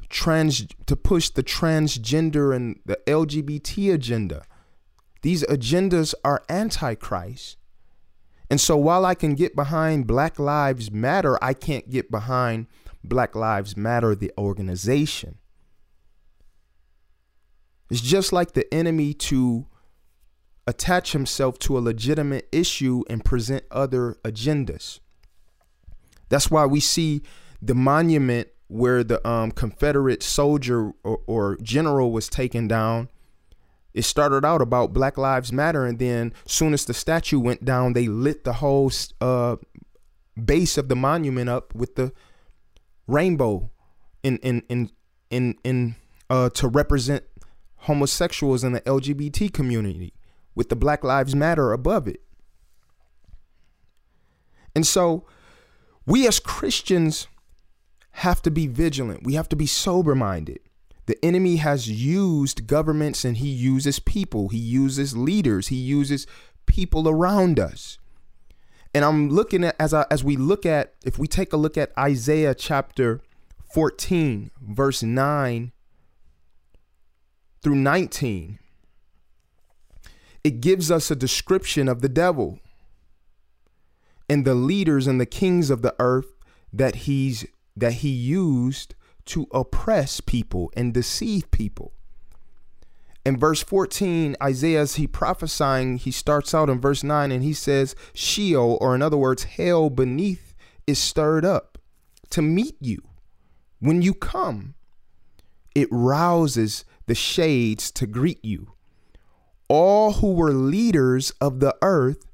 trans 0.08 0.66
to 0.86 0.96
push 0.96 1.30
the 1.30 1.44
transgender 1.44 2.54
and 2.54 2.80
the 2.84 2.98
LGBT 3.06 3.94
agenda. 3.94 4.42
These 5.22 5.44
agendas 5.44 6.12
are 6.24 6.42
antichrist. 6.48 7.56
And 8.50 8.60
so 8.60 8.76
while 8.76 9.06
I 9.06 9.14
can 9.14 9.36
get 9.36 9.54
behind 9.54 10.08
Black 10.08 10.40
Lives 10.40 10.90
Matter, 10.90 11.38
I 11.40 11.54
can't 11.54 11.88
get 11.88 12.10
behind 12.10 12.66
Black 13.04 13.36
Lives 13.36 13.76
Matter, 13.76 14.16
the 14.16 14.32
organization. 14.36 15.38
It's 17.88 18.00
just 18.00 18.32
like 18.32 18.54
the 18.54 18.72
enemy 18.74 19.14
to 19.14 19.66
attach 20.66 21.12
himself 21.12 21.58
to 21.60 21.76
a 21.76 21.80
legitimate 21.80 22.48
issue 22.52 23.02
and 23.08 23.24
present 23.24 23.64
other 23.70 24.16
agendas. 24.24 25.00
That's 26.28 26.50
why 26.50 26.66
we 26.66 26.80
see 26.80 27.22
the 27.60 27.74
monument 27.74 28.48
where 28.68 29.02
the 29.02 29.26
um, 29.28 29.50
Confederate 29.50 30.22
soldier 30.22 30.92
or, 31.02 31.20
or, 31.26 31.56
general 31.60 32.12
was 32.12 32.28
taken 32.28 32.68
down. 32.68 33.08
It 33.92 34.02
started 34.02 34.44
out 34.44 34.62
about 34.62 34.92
Black 34.92 35.18
Lives 35.18 35.52
Matter, 35.52 35.84
and 35.84 35.98
then 35.98 36.32
soon 36.46 36.72
as 36.72 36.84
the 36.84 36.94
statue 36.94 37.40
went 37.40 37.64
down, 37.64 37.94
they 37.94 38.06
lit 38.06 38.44
the 38.44 38.54
whole 38.54 38.92
uh, 39.20 39.56
base 40.42 40.78
of 40.78 40.88
the 40.88 40.94
monument 40.94 41.50
up 41.50 41.74
with 41.74 41.96
the 41.96 42.12
rainbow 43.08 43.68
in 44.22 44.38
in 44.38 44.62
in 44.68 44.90
in 45.30 45.56
in 45.64 45.96
uh, 46.30 46.50
to 46.50 46.68
represent 46.68 47.24
homosexuals 47.78 48.62
in 48.62 48.72
the 48.72 48.80
LGBT 48.82 49.52
community 49.52 50.12
with 50.54 50.68
the 50.68 50.76
Black 50.76 51.04
Lives 51.04 51.34
Matter 51.34 51.72
above 51.72 52.06
it. 52.08 52.22
And 54.74 54.86
so 54.86 55.24
we 56.06 56.26
as 56.26 56.40
Christians 56.40 57.28
have 58.12 58.42
to 58.42 58.50
be 58.50 58.66
vigilant. 58.66 59.24
We 59.24 59.34
have 59.34 59.48
to 59.50 59.56
be 59.56 59.66
sober 59.66 60.14
minded. 60.14 60.60
The 61.06 61.22
enemy 61.24 61.56
has 61.56 61.88
used 61.88 62.66
governments 62.66 63.24
and 63.24 63.36
he 63.38 63.48
uses 63.48 63.98
people, 63.98 64.48
he 64.48 64.58
uses 64.58 65.16
leaders, 65.16 65.68
he 65.68 65.76
uses 65.76 66.26
people 66.66 67.08
around 67.08 67.58
us. 67.58 67.98
And 68.94 69.04
I'm 69.04 69.28
looking 69.28 69.64
at 69.64 69.76
as 69.78 69.94
I, 69.94 70.06
as 70.10 70.22
we 70.22 70.36
look 70.36 70.66
at 70.66 70.94
if 71.04 71.18
we 71.18 71.26
take 71.26 71.52
a 71.52 71.56
look 71.56 71.76
at 71.76 71.92
Isaiah 71.98 72.54
chapter 72.54 73.20
14 73.72 74.50
verse 74.60 75.02
9 75.02 75.72
through 77.62 77.76
19 77.76 78.58
it 80.42 80.60
gives 80.60 80.90
us 80.90 81.10
a 81.10 81.16
description 81.16 81.88
of 81.88 82.00
the 82.00 82.08
devil 82.08 82.60
and 84.28 84.44
the 84.44 84.54
leaders 84.54 85.06
and 85.06 85.20
the 85.20 85.26
kings 85.26 85.70
of 85.70 85.82
the 85.82 85.94
earth 85.98 86.32
that 86.72 86.96
he's 86.96 87.46
that 87.76 87.94
he 87.94 88.08
used 88.08 88.94
to 89.26 89.46
oppress 89.52 90.20
people 90.20 90.72
and 90.76 90.94
deceive 90.94 91.50
people. 91.50 91.92
In 93.24 93.36
verse 93.36 93.62
14, 93.62 94.34
Isaiah's 94.42 94.94
he 94.94 95.06
prophesying, 95.06 95.98
he 95.98 96.10
starts 96.10 96.54
out 96.54 96.70
in 96.70 96.80
verse 96.80 97.02
9 97.04 97.30
and 97.30 97.42
he 97.42 97.52
says, 97.52 97.94
Sheol, 98.14 98.78
or 98.80 98.94
in 98.94 99.02
other 99.02 99.16
words, 99.16 99.44
hell 99.44 99.90
beneath 99.90 100.54
is 100.86 100.98
stirred 100.98 101.44
up 101.44 101.78
to 102.30 102.40
meet 102.40 102.76
you. 102.80 103.02
When 103.78 104.00
you 104.02 104.14
come, 104.14 104.74
it 105.74 105.88
rouses 105.90 106.84
the 107.06 107.14
shades 107.14 107.90
to 107.92 108.06
greet 108.06 108.44
you 108.44 108.72
all 109.70 110.14
who 110.14 110.32
were 110.32 110.52
leaders 110.52 111.30
of 111.40 111.60
the 111.60 111.76
earth, 111.80 112.26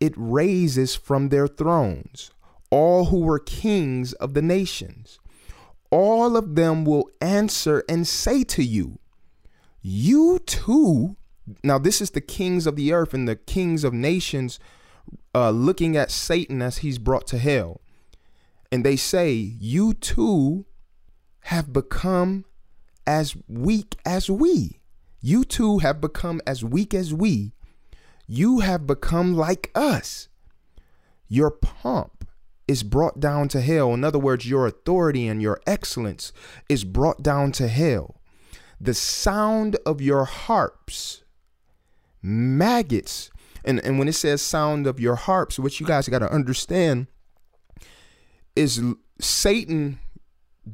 it 0.00 0.14
raises 0.16 0.96
from 0.96 1.28
their 1.28 1.46
thrones. 1.46 2.30
All 2.70 3.06
who 3.06 3.20
were 3.20 3.38
kings 3.38 4.14
of 4.14 4.32
the 4.32 4.40
nations, 4.40 5.20
all 5.90 6.36
of 6.36 6.54
them 6.54 6.86
will 6.86 7.10
answer 7.20 7.84
and 7.88 8.06
say 8.06 8.42
to 8.44 8.64
you, 8.64 8.98
You 9.82 10.38
too. 10.40 11.16
Now, 11.62 11.78
this 11.78 12.00
is 12.00 12.10
the 12.10 12.20
kings 12.22 12.66
of 12.66 12.76
the 12.76 12.92
earth 12.92 13.12
and 13.12 13.28
the 13.28 13.36
kings 13.36 13.84
of 13.84 13.92
nations 13.92 14.58
uh, 15.34 15.50
looking 15.50 15.94
at 15.96 16.10
Satan 16.10 16.62
as 16.62 16.78
he's 16.78 16.98
brought 16.98 17.26
to 17.28 17.38
hell. 17.38 17.82
And 18.72 18.84
they 18.84 18.96
say, 18.96 19.32
You 19.32 19.92
too 19.92 20.64
have 21.42 21.70
become 21.70 22.46
as 23.06 23.36
weak 23.46 23.96
as 24.06 24.30
we. 24.30 24.77
You 25.20 25.44
too 25.44 25.78
have 25.78 26.00
become 26.00 26.40
as 26.46 26.64
weak 26.64 26.94
as 26.94 27.12
we. 27.12 27.52
You 28.26 28.60
have 28.60 28.86
become 28.86 29.34
like 29.34 29.70
us. 29.74 30.28
Your 31.28 31.50
pomp 31.50 32.28
is 32.66 32.82
brought 32.82 33.18
down 33.18 33.48
to 33.48 33.60
hell. 33.60 33.94
In 33.94 34.04
other 34.04 34.18
words, 34.18 34.48
your 34.48 34.66
authority 34.66 35.26
and 35.26 35.40
your 35.40 35.60
excellence 35.66 36.32
is 36.68 36.84
brought 36.84 37.22
down 37.22 37.52
to 37.52 37.68
hell. 37.68 38.20
The 38.80 38.94
sound 38.94 39.76
of 39.84 40.00
your 40.00 40.24
harps, 40.24 41.24
maggots, 42.22 43.30
and, 43.64 43.84
and 43.84 43.98
when 43.98 44.08
it 44.08 44.12
says 44.12 44.40
sound 44.40 44.86
of 44.86 45.00
your 45.00 45.16
harps, 45.16 45.58
what 45.58 45.80
you 45.80 45.86
guys 45.86 46.08
got 46.08 46.20
to 46.20 46.30
understand 46.30 47.08
is 48.54 48.82
Satan 49.20 49.98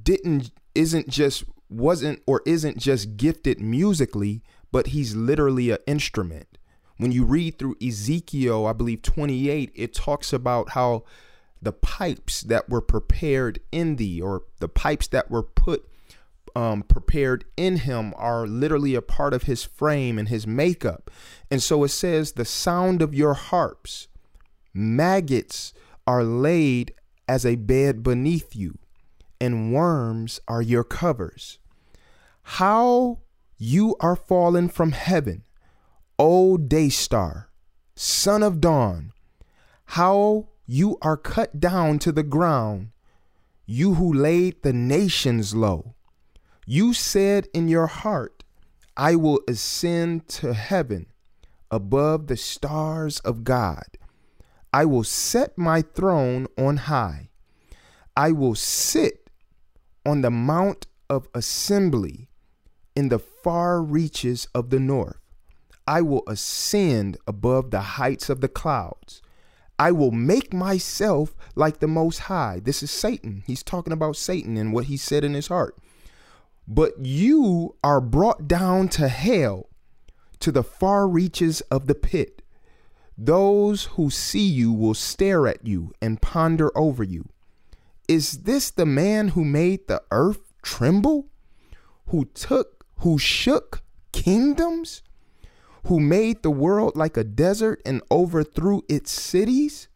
didn't 0.03 0.51
isn't 0.75 1.09
just 1.09 1.45
wasn't 1.75 2.23
or 2.27 2.43
isn't 2.47 2.79
just 2.79 3.17
gifted 3.17 3.61
musically, 3.61 4.43
but 4.71 4.89
he's 4.89 5.15
literally 5.15 5.71
an 5.71 5.79
instrument. 5.87 6.59
When 6.97 7.13
you 7.13 7.25
read 7.25 7.59
through 7.59 7.77
Ezekiel, 7.85 8.67
I 8.67 8.73
believe 8.73 9.03
28, 9.03 9.73
it 9.75 9.95
talks 9.95 10.33
about 10.33 10.71
how 10.71 11.05
the 11.61 11.73
pipes 11.73 12.43
that 12.43 12.69
were 12.69 12.81
prepared 12.81 13.59
in 13.73 13.97
thee, 13.97 14.21
or 14.21 14.43
the 14.61 14.69
pipes 14.69 15.09
that 15.09 15.31
were 15.31 15.43
put 15.43 15.89
um, 16.55 16.83
prepared 16.83 17.45
in 17.57 17.79
him, 17.79 18.15
are 18.17 18.47
literally 18.47 18.95
a 18.95 19.03
part 19.03 19.35
of 19.35 19.45
his 19.45 19.65
frame 19.65 20.19
and 20.19 20.29
his 20.29 20.47
makeup. 20.47 21.11
And 21.51 21.63
so 21.63 21.83
it 21.85 21.89
says, 21.89 22.33
the 22.33 22.45
sound 22.45 23.03
of 23.03 23.15
your 23.15 23.35
harps, 23.35 24.09
maggots 24.73 25.73
are 26.07 26.23
laid 26.23 26.95
as 27.29 27.47
a 27.47 27.57
bed 27.57 28.03
beneath 28.03 28.55
you, 28.55 28.79
and 29.41 29.73
worms 29.73 30.41
are 30.47 30.63
your 30.63 30.85
covers. 30.85 31.59
How 32.45 33.19
you 33.59 33.97
are 33.99 34.15
fallen 34.15 34.69
from 34.69 34.93
heaven, 34.93 35.43
O 36.19 36.57
day 36.57 36.89
star, 36.89 37.51
son 37.97 38.43
of 38.43 38.61
dawn, 38.61 39.13
how 39.87 40.51
you 40.67 40.97
are 41.03 41.17
cut 41.17 41.59
down 41.59 41.99
to 42.01 42.13
the 42.13 42.23
ground, 42.23 42.91
you 43.67 43.95
who 43.95 44.13
laid 44.13 44.63
the 44.63 44.73
nations 44.73 45.55
low. 45.55 45.95
You 46.67 46.93
said 46.93 47.49
in 47.53 47.67
your 47.69 47.89
heart, 47.89 48.45
I 48.97 49.17
will 49.17 49.41
ascend 49.49 50.29
to 50.29 50.55
heaven 50.55 51.07
above 51.71 52.29
the 52.29 52.37
stars 52.37 53.19
of 53.21 53.43
God. 53.43 53.99
I 54.73 54.85
will 54.85 55.05
set 55.05 55.59
my 55.59 55.83
throne 55.83 56.47
on 56.57 56.77
high. 56.77 57.31
I 58.17 58.31
will 58.33 58.55
sit 58.55 59.29
on 60.07 60.21
the 60.21 60.31
mount 60.31 60.87
of 61.11 61.29
assembly 61.35 62.29
in 62.95 63.09
the 63.09 63.19
far 63.19 63.83
reaches 63.83 64.47
of 64.55 64.71
the 64.71 64.81
north. 64.81 65.19
I 65.87 66.01
will 66.01 66.23
ascend 66.27 67.19
above 67.27 67.71
the 67.71 67.81
heights 67.81 68.31
of 68.31 68.41
the 68.41 68.49
clouds. 68.49 69.21
I 69.79 69.93
will 69.93 70.13
make 70.13 70.55
myself 70.55 71.35
like 71.57 71.81
the 71.81 71.89
Most 71.89 72.21
High. 72.21 72.61
This 72.63 72.83
is 72.83 72.91
Satan. 72.91 73.43
He's 73.47 73.63
talking 73.63 73.93
about 73.93 74.17
Satan 74.17 74.57
and 74.57 74.73
what 74.73 74.85
he 74.85 74.97
said 74.97 75.25
in 75.25 75.35
his 75.35 75.49
heart. 75.49 75.77
But 76.67 77.05
you 77.05 77.75
are 77.83 78.01
brought 78.01 78.49
down 78.49 78.89
to 78.91 79.09
hell, 79.09 79.69
to 80.41 80.53
the 80.53 80.63
far 80.63 81.09
reaches 81.09 81.61
of 81.63 81.87
the 81.87 81.95
pit. 81.95 82.43
Those 83.19 83.85
who 83.85 84.11
see 84.11 84.47
you 84.47 84.73
will 84.73 84.95
stare 84.95 85.47
at 85.47 85.67
you 85.67 85.93
and 86.01 86.23
ponder 86.23 86.71
over 86.77 87.03
you. 87.03 87.29
Is 88.09 88.43
this 88.43 88.71
the 88.71 88.87
man 88.87 89.29
who 89.29 89.45
made 89.45 89.89
the 89.89 90.03
earth 90.11 90.53
tremble? 90.63 91.29
Who 92.09 92.27
took, 92.27 92.84
who 92.99 93.19
shook 93.19 93.83
kingdoms? 94.13 95.03
who 95.87 96.01
made 96.01 96.43
the 96.43 96.51
world 96.51 96.97
like 96.97 97.17
a 97.17 97.25
desert 97.25 97.81
and 97.85 98.03
overthrew 98.11 98.83
its 98.89 99.13
cities, 99.13 99.89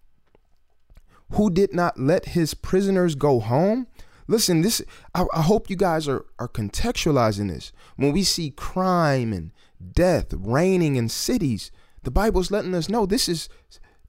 who 1.32 1.50
did 1.50 1.74
not 1.74 1.98
let 1.98 2.26
his 2.26 2.54
prisoners 2.54 3.14
go 3.14 3.40
home. 3.40 3.86
Listen, 4.26 4.60
this 4.60 4.82
I, 5.14 5.24
I, 5.32 5.42
hope 5.42 5.70
you 5.70 5.76
guys 5.76 6.06
are, 6.06 6.24
are 6.38 6.48
contextualizing 6.48 7.48
this. 7.48 7.72
When 7.96 8.12
we 8.12 8.22
see 8.22 8.50
crime 8.50 9.32
and 9.32 9.52
death 9.92 10.26
reigning 10.32 10.96
in 10.96 11.08
cities, 11.08 11.70
the 12.02 12.10
Bible's 12.10 12.50
letting 12.50 12.74
us 12.74 12.88
know 12.90 13.06
this 13.06 13.28
is 13.28 13.48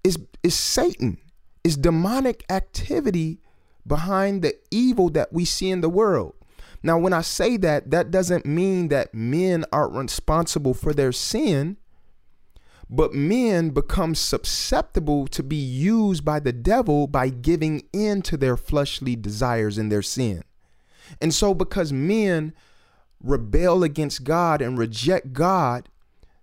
is 0.03 0.17
is 0.43 0.55
Satan, 0.55 1.17
is 1.63 1.77
demonic 1.77 2.43
activity 2.49 3.39
behind 3.87 4.41
the 4.41 4.55
evil 4.69 5.09
that 5.11 5.31
we 5.31 5.45
see 5.45 5.69
in 5.69 5.79
the 5.79 5.89
world. 5.89 6.35
Now, 6.81 6.97
when 6.97 7.13
I 7.13 7.21
say 7.21 7.57
that, 7.57 7.91
that 7.91 8.11
doesn't 8.11 8.45
mean 8.45 8.87
that 8.87 9.13
men 9.13 9.65
aren't 9.71 9.95
responsible 9.95 10.73
for 10.73 10.93
their 10.93 11.11
sin, 11.11 11.77
but 12.89 13.13
men 13.13 13.69
become 13.69 14.15
susceptible 14.15 15.27
to 15.27 15.43
be 15.43 15.57
used 15.57 16.25
by 16.25 16.39
the 16.39 16.53
devil 16.53 17.05
by 17.05 17.29
giving 17.29 17.83
in 17.93 18.21
to 18.23 18.37
their 18.37 18.57
fleshly 18.57 19.15
desires 19.15 19.77
and 19.77 19.91
their 19.91 20.01
sin. 20.01 20.43
And 21.21 21.33
so, 21.33 21.53
because 21.53 21.91
men 21.91 22.53
rebel 23.21 23.83
against 23.83 24.23
God 24.23 24.61
and 24.61 24.77
reject 24.77 25.33
God, 25.33 25.89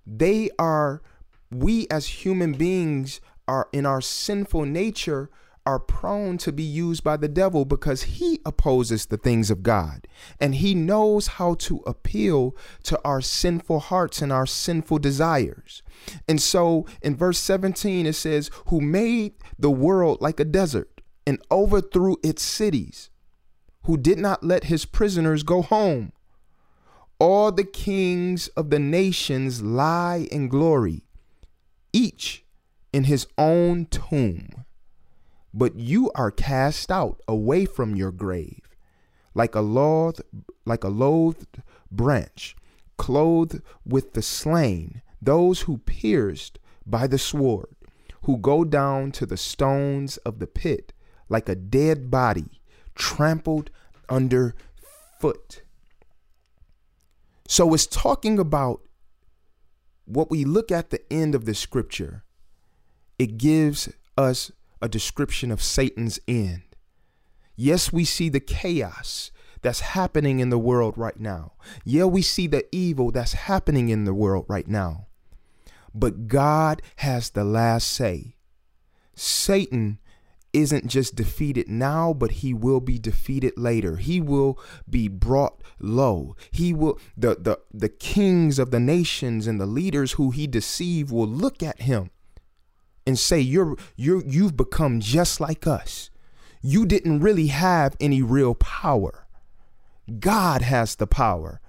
they 0.07 0.51
are, 0.59 1.03
we 1.51 1.89
as 1.91 2.07
human 2.07 2.53
beings 2.53 3.21
are 3.49 3.69
in 3.73 3.87
our 3.87 4.01
sinful 4.01 4.67
nature 4.67 5.31
are 5.67 5.81
prone 5.81 6.39
to 6.39 6.53
be 6.53 6.63
used 6.63 7.03
by 7.03 7.17
the 7.17 7.29
devil 7.29 7.65
because 7.65 8.03
he 8.03 8.41
opposes 8.47 9.07
the 9.07 9.17
things 9.17 9.51
of 9.51 9.65
God 9.65 10.07
and 10.41 10.55
he 10.55 10.75
knows 10.75 11.27
how 11.27 11.55
to 11.55 11.79
appeal 11.87 12.57
to 12.85 12.99
our 13.05 13.21
sinful 13.21 13.81
hearts 13.81 14.23
and 14.23 14.33
our 14.33 14.47
sinful 14.47 15.01
desires. 15.01 15.83
And 16.29 16.41
so 16.41 16.87
in 17.03 17.17
verse 17.17 17.39
17, 17.41 18.07
it 18.07 18.13
says, 18.15 18.51
Who 18.69 18.81
made 18.81 19.35
the 19.59 19.71
world 19.71 20.21
like 20.21 20.39
a 20.39 20.45
desert 20.45 21.01
and 21.27 21.43
overthrew 21.51 22.17
its 22.23 22.43
cities, 22.43 23.11
who 23.83 23.97
did 23.97 24.19
not 24.19 24.45
let 24.45 24.65
his 24.65 24.85
prisoners 24.85 25.43
go 25.43 25.63
home. 25.63 26.13
All 27.19 27.51
the 27.51 27.65
kings 27.65 28.49
of 28.49 28.71
the 28.71 28.79
nations 28.79 29.63
lie 29.63 30.29
in 30.31 30.49
glory, 30.49 31.03
each 31.93 32.45
in 32.93 33.05
his 33.05 33.27
own 33.39 33.87
tomb 33.87 34.66
but 35.57 35.75
you 35.77 36.11
are 36.15 36.31
cast 36.31 36.91
out 36.91 37.21
away 37.27 37.65
from 37.65 37.97
your 37.97 38.13
grave 38.13 38.61
like 39.35 39.55
a 39.55 39.61
loathed, 39.61 40.23
like 40.65 40.85
a 40.85 40.89
loathed 40.89 41.63
branch 41.91 42.57
clothed 42.99 43.63
with 43.85 44.13
the 44.13 44.23
slain 44.23 45.03
those 45.21 45.63
who 45.63 45.79
pierced 45.79 46.59
by 46.85 47.07
the 47.07 47.19
sword 47.19 47.75
who 48.23 48.37
go 48.37 48.65
down 48.65 49.11
to 49.11 49.25
the 49.25 49.37
stones 49.37 50.17
of 50.19 50.39
the 50.39 50.47
pit 50.47 50.93
like 51.29 51.49
a 51.49 51.55
dead 51.55 52.11
body 52.11 52.61
trampled 52.95 53.71
under 54.09 54.55
foot 55.21 55.63
so 57.49 57.73
it's 57.75 57.87
talking 57.87 58.39
about 58.39 58.81
what 60.07 60.31
we 60.31 60.45
look 60.45 60.73
at 60.73 60.91
the 60.91 61.01
end 61.13 61.35
of 61.35 61.45
the 61.45 61.55
scripture. 61.55 62.25
It 63.19 63.39
gives 63.39 63.93
us 64.17 64.51
a 64.81 64.89
description 64.89 65.51
of 65.51 65.63
Satan's 65.63 66.19
end. 66.29 66.63
Yes, 67.57 67.93
we 67.93 68.05
see 68.05 68.29
the 68.29 68.41
chaos 68.41 69.31
that's 69.63 69.81
happening 69.81 70.41
in 70.41 70.51
the 70.51 70.59
world 70.59 70.97
right 70.99 71.19
now. 71.19 71.53
Yeah, 71.85 72.05
we 72.05 72.23
see 72.23 72.47
the 72.47 72.67
evil 72.71 73.11
that's 73.11 73.33
happening 73.33 73.89
in 73.89 74.05
the 74.05 74.15
world 74.15 74.45
right 74.49 74.69
now. 74.69 75.07
But 75.95 76.29
God 76.29 76.83
has 76.97 77.31
the 77.31 77.45
last 77.45 77.89
say. 77.89 78.37
Satan 79.15 79.99
isn't 80.53 80.87
just 80.87 81.17
defeated 81.17 81.69
now, 81.69 82.13
but 82.13 82.33
he 82.33 82.53
will 82.53 82.81
be 82.81 82.99
defeated 82.99 83.55
later. 83.57 83.97
He 83.97 84.21
will 84.21 84.59
be 84.89 85.09
brought 85.09 85.63
low. 85.79 86.37
He 86.51 86.73
will 86.73 86.99
the 87.17 87.37
the 87.39 87.59
the 87.73 87.89
kings 87.89 88.59
of 88.59 88.71
the 88.71 88.81
nations 88.81 89.47
and 89.47 89.61
the 89.61 89.67
leaders 89.67 90.13
who 90.13 90.31
he 90.31 90.47
deceived 90.47 91.11
will 91.11 91.27
look 91.27 91.63
at 91.63 91.83
him 91.83 92.11
and 93.07 93.19
say 93.19 93.41
you're 93.41 93.77
you're 93.97 94.25
you've 94.25 94.57
become 94.57 95.01
just 95.01 95.41
like 95.41 95.67
us. 95.67 96.11
You 96.61 96.85
didn't 96.85 97.21
really 97.21 97.49
have 97.49 97.97
any 98.01 98.23
real 98.23 98.55
power. 98.55 99.27
God 100.19 100.63
has 100.63 100.97
the 100.97 101.07
power. 101.07 101.61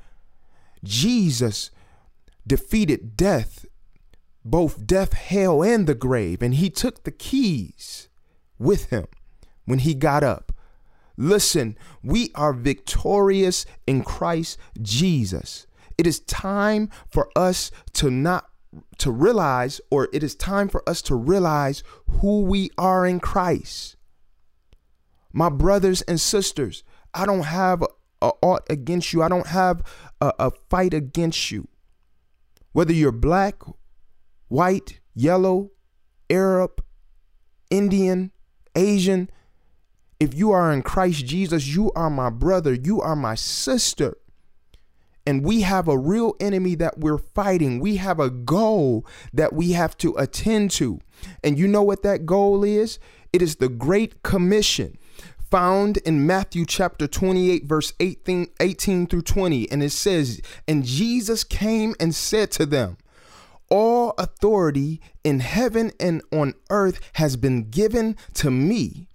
Jesus 0.84 1.72
defeated 2.46 3.18
death, 3.18 3.66
both 4.44 4.88
death, 4.88 5.14
hell, 5.14 5.64
and 5.64 5.86
the 5.86 5.96
grave, 5.96 6.42
and 6.42 6.56
he 6.56 6.70
took 6.70 7.04
the 7.04 7.12
keys 7.12 8.08
with 8.58 8.90
him 8.90 9.08
when 9.66 9.80
he 9.80 9.94
got 9.94 10.24
up. 10.24 10.52
Listen, 11.18 11.78
we 12.04 12.32
are 12.36 12.54
victorious 12.54 13.66
in 13.86 14.04
Christ 14.04 14.58
Jesus. 14.82 15.66
It 15.98 16.06
is 16.06 16.20
time 16.22 16.90
for 17.10 17.30
us 17.36 17.72
to 17.94 18.12
not 18.12 18.50
to 18.97 19.11
realize, 19.11 19.82
or 19.91 20.09
it 20.13 20.23
is 20.23 20.36
time 20.36 20.69
for 20.69 20.88
us 20.88 21.01
to 21.03 21.15
realize 21.15 21.84
who 22.21 22.41
we 22.41 22.69
are 22.78 23.05
in 23.05 23.19
Christ. 23.19 23.95
My 25.34 25.49
brothers 25.49 26.01
and 26.03 26.19
sisters, 26.19 26.84
I 27.13 27.25
don't 27.25 27.43
have 27.43 27.82
a, 27.82 27.88
a 28.21 28.32
ought 28.41 28.63
against 28.69 29.13
you. 29.13 29.21
I 29.21 29.30
don't 29.30 29.47
have 29.47 29.84
a, 30.19 30.34
a 30.39 30.51
fight 30.69 30.93
against 30.93 31.51
you. 31.51 31.67
Whether 32.71 32.93
you're 32.93 33.11
black, 33.11 33.55
white, 34.47 34.99
yellow, 35.13 35.71
Arab, 36.30 36.84
Indian, 37.69 38.32
Asian, 38.75 39.30
If 40.19 40.34
you 40.34 40.51
are 40.51 40.73
in 40.73 40.82
Christ 40.82 41.25
Jesus, 41.25 41.67
you 41.67 41.91
are 41.95 42.09
my 42.09 42.30
brother, 42.30 42.73
you 42.73 43.01
are 43.01 43.15
my 43.15 43.36
sister. 43.36 44.17
And 45.28 45.43
we 45.43 45.59
have 45.61 45.89
a 45.89 45.97
real 45.97 46.38
enemy 46.39 46.73
that 46.75 46.99
we're 46.99 47.17
fighting. 47.17 47.82
We 47.82 47.97
have 47.97 48.17
a 48.17 48.30
goal 48.30 49.05
that 49.34 49.51
we 49.51 49.73
have 49.73 49.97
to 49.97 50.15
attend 50.15 50.71
to. 50.71 51.01
And 51.43 51.59
you 51.59 51.67
know 51.67 51.84
what 51.84 52.01
that 52.03 52.25
goal 52.25 52.63
is? 52.63 52.97
It 53.34 53.41
is 53.41 53.57
the 53.57 53.67
Great 53.67 54.23
Commission 54.23 54.97
found 55.51 55.97
in 55.97 56.25
Matthew 56.25 56.65
chapter 56.65 57.07
28, 57.07 57.65
verse 57.65 57.91
18, 57.99 58.47
18, 58.61 59.07
through 59.07 59.21
20. 59.23 59.69
And 59.69 59.84
it 59.84 59.91
says, 59.91 60.41
And 60.65 60.86
Jesus 60.86 61.43
came 61.43 61.93
and 61.99 62.15
said 62.15 62.49
to 62.51 62.65
them, 62.65 62.95
All 63.69 64.13
authority 64.17 65.01
in 65.25 65.41
heaven 65.41 65.91
and 65.99 66.21
on 66.32 66.53
earth 66.69 67.01
has 67.15 67.36
been 67.36 67.69
given 67.69 68.15
to 68.36 68.49
me. 68.49 69.09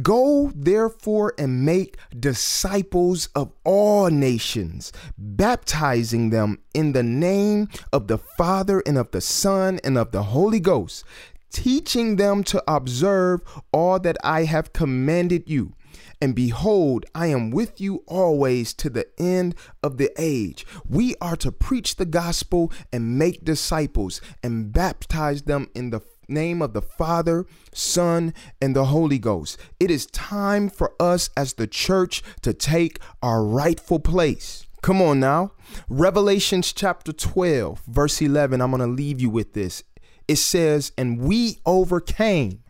Go 0.00 0.50
therefore 0.54 1.34
and 1.36 1.66
make 1.66 1.98
disciples 2.18 3.28
of 3.34 3.52
all 3.64 4.08
nations, 4.08 4.90
baptizing 5.18 6.30
them 6.30 6.60
in 6.72 6.92
the 6.92 7.02
name 7.02 7.68
of 7.92 8.06
the 8.06 8.16
Father 8.16 8.82
and 8.86 8.96
of 8.96 9.10
the 9.10 9.20
Son 9.20 9.80
and 9.84 9.98
of 9.98 10.12
the 10.12 10.22
Holy 10.22 10.60
Ghost, 10.60 11.04
teaching 11.50 12.16
them 12.16 12.42
to 12.44 12.62
observe 12.66 13.42
all 13.70 13.98
that 14.00 14.16
I 14.24 14.44
have 14.44 14.72
commanded 14.72 15.50
you. 15.50 15.74
And 16.22 16.34
behold, 16.34 17.04
I 17.14 17.26
am 17.26 17.50
with 17.50 17.80
you 17.80 18.04
always 18.06 18.72
to 18.74 18.88
the 18.88 19.08
end 19.18 19.56
of 19.82 19.98
the 19.98 20.10
age. 20.16 20.64
We 20.88 21.16
are 21.20 21.36
to 21.36 21.50
preach 21.50 21.96
the 21.96 22.06
gospel 22.06 22.72
and 22.92 23.18
make 23.18 23.44
disciples 23.44 24.20
and 24.42 24.72
baptize 24.72 25.42
them 25.42 25.68
in 25.74 25.90
the 25.90 26.00
name 26.32 26.62
of 26.62 26.72
the 26.72 26.82
Father, 26.82 27.46
Son, 27.72 28.34
and 28.60 28.74
the 28.74 28.86
Holy 28.86 29.18
Ghost. 29.18 29.58
It 29.78 29.90
is 29.90 30.06
time 30.06 30.68
for 30.68 30.94
us 30.98 31.30
as 31.36 31.54
the 31.54 31.66
church 31.66 32.22
to 32.40 32.52
take 32.52 32.98
our 33.22 33.44
rightful 33.44 34.00
place. 34.00 34.66
Come 34.82 35.00
on 35.00 35.20
now. 35.20 35.52
Revelations 35.88 36.72
chapter 36.72 37.12
12, 37.12 37.82
verse 37.86 38.20
11. 38.20 38.60
I'm 38.60 38.72
going 38.72 38.80
to 38.80 38.86
leave 38.86 39.20
you 39.20 39.30
with 39.30 39.52
this. 39.52 39.84
It 40.26 40.36
says, 40.36 40.92
And 40.98 41.20
we 41.20 41.58
overcame 41.64 42.62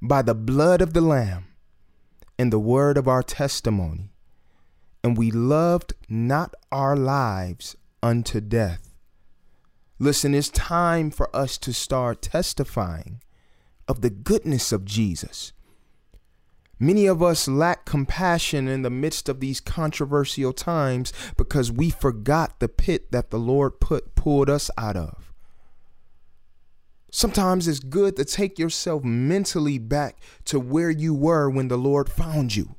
by 0.00 0.22
the 0.22 0.34
blood 0.34 0.82
of 0.82 0.92
the 0.92 1.00
Lamb 1.00 1.46
and 2.38 2.52
the 2.52 2.58
word 2.58 2.96
of 2.96 3.06
our 3.06 3.22
testimony, 3.22 4.10
and 5.04 5.16
we 5.16 5.30
loved 5.30 5.94
not 6.08 6.54
our 6.72 6.96
lives 6.96 7.76
unto 8.02 8.40
death. 8.40 8.91
Listen, 10.02 10.34
it's 10.34 10.48
time 10.48 11.12
for 11.12 11.30
us 11.34 11.56
to 11.56 11.72
start 11.72 12.22
testifying 12.22 13.22
of 13.86 14.00
the 14.00 14.10
goodness 14.10 14.72
of 14.72 14.84
Jesus. 14.84 15.52
Many 16.80 17.06
of 17.06 17.22
us 17.22 17.46
lack 17.46 17.84
compassion 17.84 18.66
in 18.66 18.82
the 18.82 18.90
midst 18.90 19.28
of 19.28 19.38
these 19.38 19.60
controversial 19.60 20.52
times 20.52 21.12
because 21.36 21.70
we 21.70 21.90
forgot 21.90 22.58
the 22.58 22.68
pit 22.68 23.12
that 23.12 23.30
the 23.30 23.38
Lord 23.38 23.78
put 23.78 24.16
pulled 24.16 24.50
us 24.50 24.72
out 24.76 24.96
of. 24.96 25.32
Sometimes 27.12 27.68
it's 27.68 27.78
good 27.78 28.16
to 28.16 28.24
take 28.24 28.58
yourself 28.58 29.04
mentally 29.04 29.78
back 29.78 30.16
to 30.46 30.58
where 30.58 30.90
you 30.90 31.14
were 31.14 31.48
when 31.48 31.68
the 31.68 31.78
Lord 31.78 32.08
found 32.10 32.56
you 32.56 32.74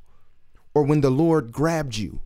or 0.74 0.82
when 0.82 1.00
the 1.00 1.08
Lord 1.08 1.52
grabbed 1.52 1.96
you. 1.96 2.20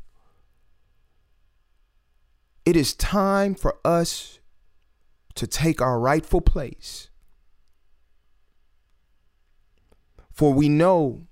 It 2.66 2.74
is 2.74 2.94
time 2.94 3.55
for 3.55 3.78
us 3.84 4.38
to 5.39 5.47
take 5.47 5.80
our 5.80 6.01
rightful 6.01 6.41
place. 6.41 7.11
For 10.32 10.53
we 10.53 10.68
know 10.68 11.28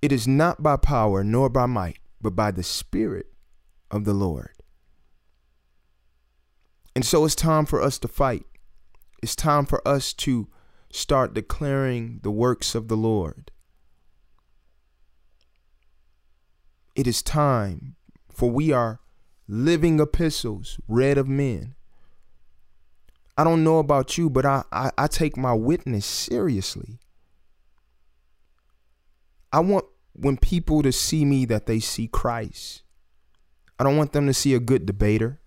it 0.00 0.10
is 0.10 0.26
not 0.26 0.62
by 0.62 0.78
power 0.78 1.22
nor 1.22 1.50
by 1.50 1.66
might, 1.66 1.98
but 2.18 2.34
by 2.34 2.50
the 2.50 2.62
Spirit 2.62 3.26
of 3.90 4.06
the 4.06 4.14
Lord. 4.14 4.52
And 6.96 7.04
so 7.04 7.26
it's 7.26 7.34
time 7.34 7.66
for 7.66 7.82
us 7.82 7.98
to 7.98 8.08
fight. 8.08 8.46
It's 9.22 9.36
time 9.36 9.66
for 9.66 9.86
us 9.86 10.14
to 10.14 10.48
start 10.90 11.34
declaring 11.34 12.20
the 12.22 12.30
works 12.30 12.74
of 12.74 12.88
the 12.88 12.96
Lord. 12.96 13.50
It 16.94 17.06
is 17.06 17.22
time, 17.22 17.96
for 18.30 18.50
we 18.50 18.72
are 18.72 19.00
living 19.46 20.00
epistles 20.00 20.80
read 20.88 21.18
of 21.18 21.28
men. 21.28 21.74
I 23.36 23.44
don't 23.44 23.64
know 23.64 23.78
about 23.78 24.16
you, 24.16 24.30
but 24.30 24.46
I, 24.46 24.62
I, 24.70 24.90
I 24.96 25.06
take 25.08 25.36
my 25.36 25.52
witness 25.52 26.06
seriously. 26.06 26.98
I 29.52 29.60
want 29.60 29.86
when 30.12 30.36
people 30.36 30.82
to 30.82 30.92
see 30.92 31.24
me 31.24 31.44
that 31.46 31.66
they 31.66 31.80
see 31.80 32.06
Christ. 32.06 32.82
I 33.78 33.84
don't 33.84 33.96
want 33.96 34.12
them 34.12 34.26
to 34.26 34.34
see 34.34 34.54
a 34.54 34.60
good 34.60 34.86
debater. 34.86 35.40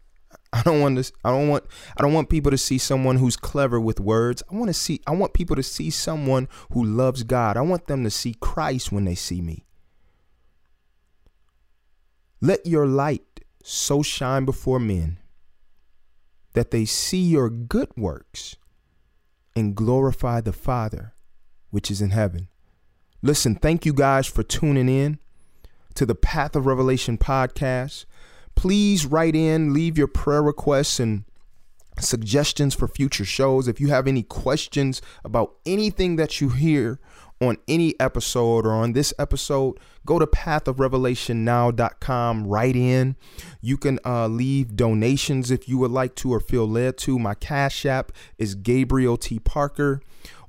I 0.53 0.63
don't 0.63 0.81
want 0.81 1.03
to 1.03 1.11
I 1.23 1.29
don't 1.29 1.47
want 1.47 1.65
I 1.97 2.01
don't 2.01 2.13
want 2.13 2.29
people 2.29 2.51
to 2.51 2.57
see 2.57 2.77
someone 2.77 3.17
who's 3.17 3.37
clever 3.37 3.79
with 3.79 3.99
words. 3.99 4.43
I 4.51 4.55
want 4.55 4.67
to 4.67 4.73
see 4.73 5.01
I 5.07 5.11
want 5.11 5.33
people 5.33 5.55
to 5.55 5.63
see 5.63 5.89
someone 5.89 6.49
who 6.71 6.83
loves 6.83 7.23
God. 7.23 7.55
I 7.55 7.61
want 7.61 7.87
them 7.87 8.03
to 8.03 8.09
see 8.09 8.33
Christ 8.39 8.91
when 8.91 9.05
they 9.05 9.15
see 9.15 9.41
me. 9.41 9.65
Let 12.41 12.65
your 12.65 12.85
light 12.85 13.41
so 13.63 14.01
shine 14.01 14.45
before 14.45 14.79
men 14.79 15.19
that 16.57 16.71
they 16.71 16.85
see 16.85 17.21
your 17.21 17.51
good 17.51 17.89
works 17.95 18.55
and 19.55 19.75
glorify 19.75 20.41
the 20.41 20.51
Father 20.51 21.13
which 21.69 21.91
is 21.91 22.01
in 22.01 22.09
heaven. 22.09 22.47
Listen, 23.21 23.53
thank 23.53 23.85
you 23.85 23.93
guys 23.93 24.25
for 24.25 24.41
tuning 24.41 24.89
in 24.89 25.19
to 25.93 26.03
the 26.03 26.15
Path 26.15 26.55
of 26.55 26.65
Revelation 26.65 27.15
podcast. 27.15 28.05
Please 28.55 29.05
write 29.05 29.35
in, 29.35 29.71
leave 29.71 29.99
your 29.99 30.07
prayer 30.07 30.41
requests 30.41 30.99
and 30.99 31.25
suggestions 31.99 32.73
for 32.73 32.87
future 32.87 33.25
shows. 33.25 33.67
If 33.67 33.79
you 33.79 33.89
have 33.89 34.07
any 34.07 34.23
questions 34.23 34.99
about 35.23 35.53
anything 35.63 36.15
that 36.15 36.41
you 36.41 36.49
hear 36.49 36.99
on 37.41 37.57
any 37.67 37.99
episode 37.99 38.65
or 38.65 38.71
on 38.71 38.93
this 38.93 39.13
episode, 39.19 39.77
go 40.05 40.17
to 40.19 40.25
pathofrevelationnow.com, 40.25 42.47
write 42.47 42.75
in. 42.75 43.15
You 43.61 43.77
can 43.77 43.99
uh, 44.05 44.27
leave 44.27 44.75
donations 44.75 45.51
if 45.51 45.69
you 45.69 45.77
would 45.77 45.91
like 45.91 46.15
to 46.15 46.33
or 46.33 46.39
feel 46.39 46.67
led 46.67 46.97
to. 46.99 47.19
My 47.19 47.35
Cash 47.35 47.85
App 47.85 48.13
is 48.37 48.55
Gabriel 48.55 49.17
T. 49.17 49.37
Parker, 49.39 50.01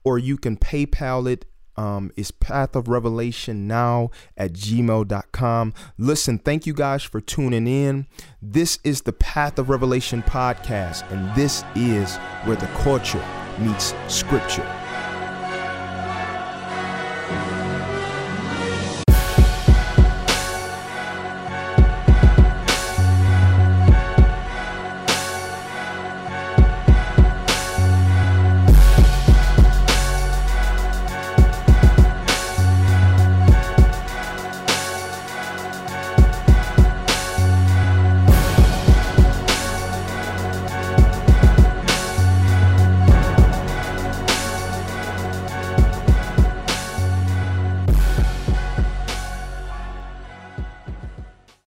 or 0.04 0.16
you 0.18 0.38
can 0.38 0.56
PayPal 0.56 1.30
it. 1.30 1.44
Um, 1.76 2.10
is 2.16 2.30
path 2.32 2.74
of 2.74 2.88
revelation 2.88 3.68
now 3.68 4.10
at 4.36 4.52
gmail.com. 4.52 5.74
Listen, 5.96 6.38
thank 6.40 6.66
you 6.66 6.74
guys 6.74 7.04
for 7.04 7.20
tuning 7.20 7.68
in. 7.68 8.08
This 8.42 8.80
is 8.82 9.02
the 9.02 9.12
Path 9.12 9.60
of 9.60 9.70
Revelation 9.70 10.24
podcast, 10.24 11.08
and 11.12 11.32
this 11.36 11.62
is 11.76 12.16
where 12.46 12.56
the 12.56 12.66
culture 12.82 13.24
meets 13.60 13.94
scripture. 14.08 14.77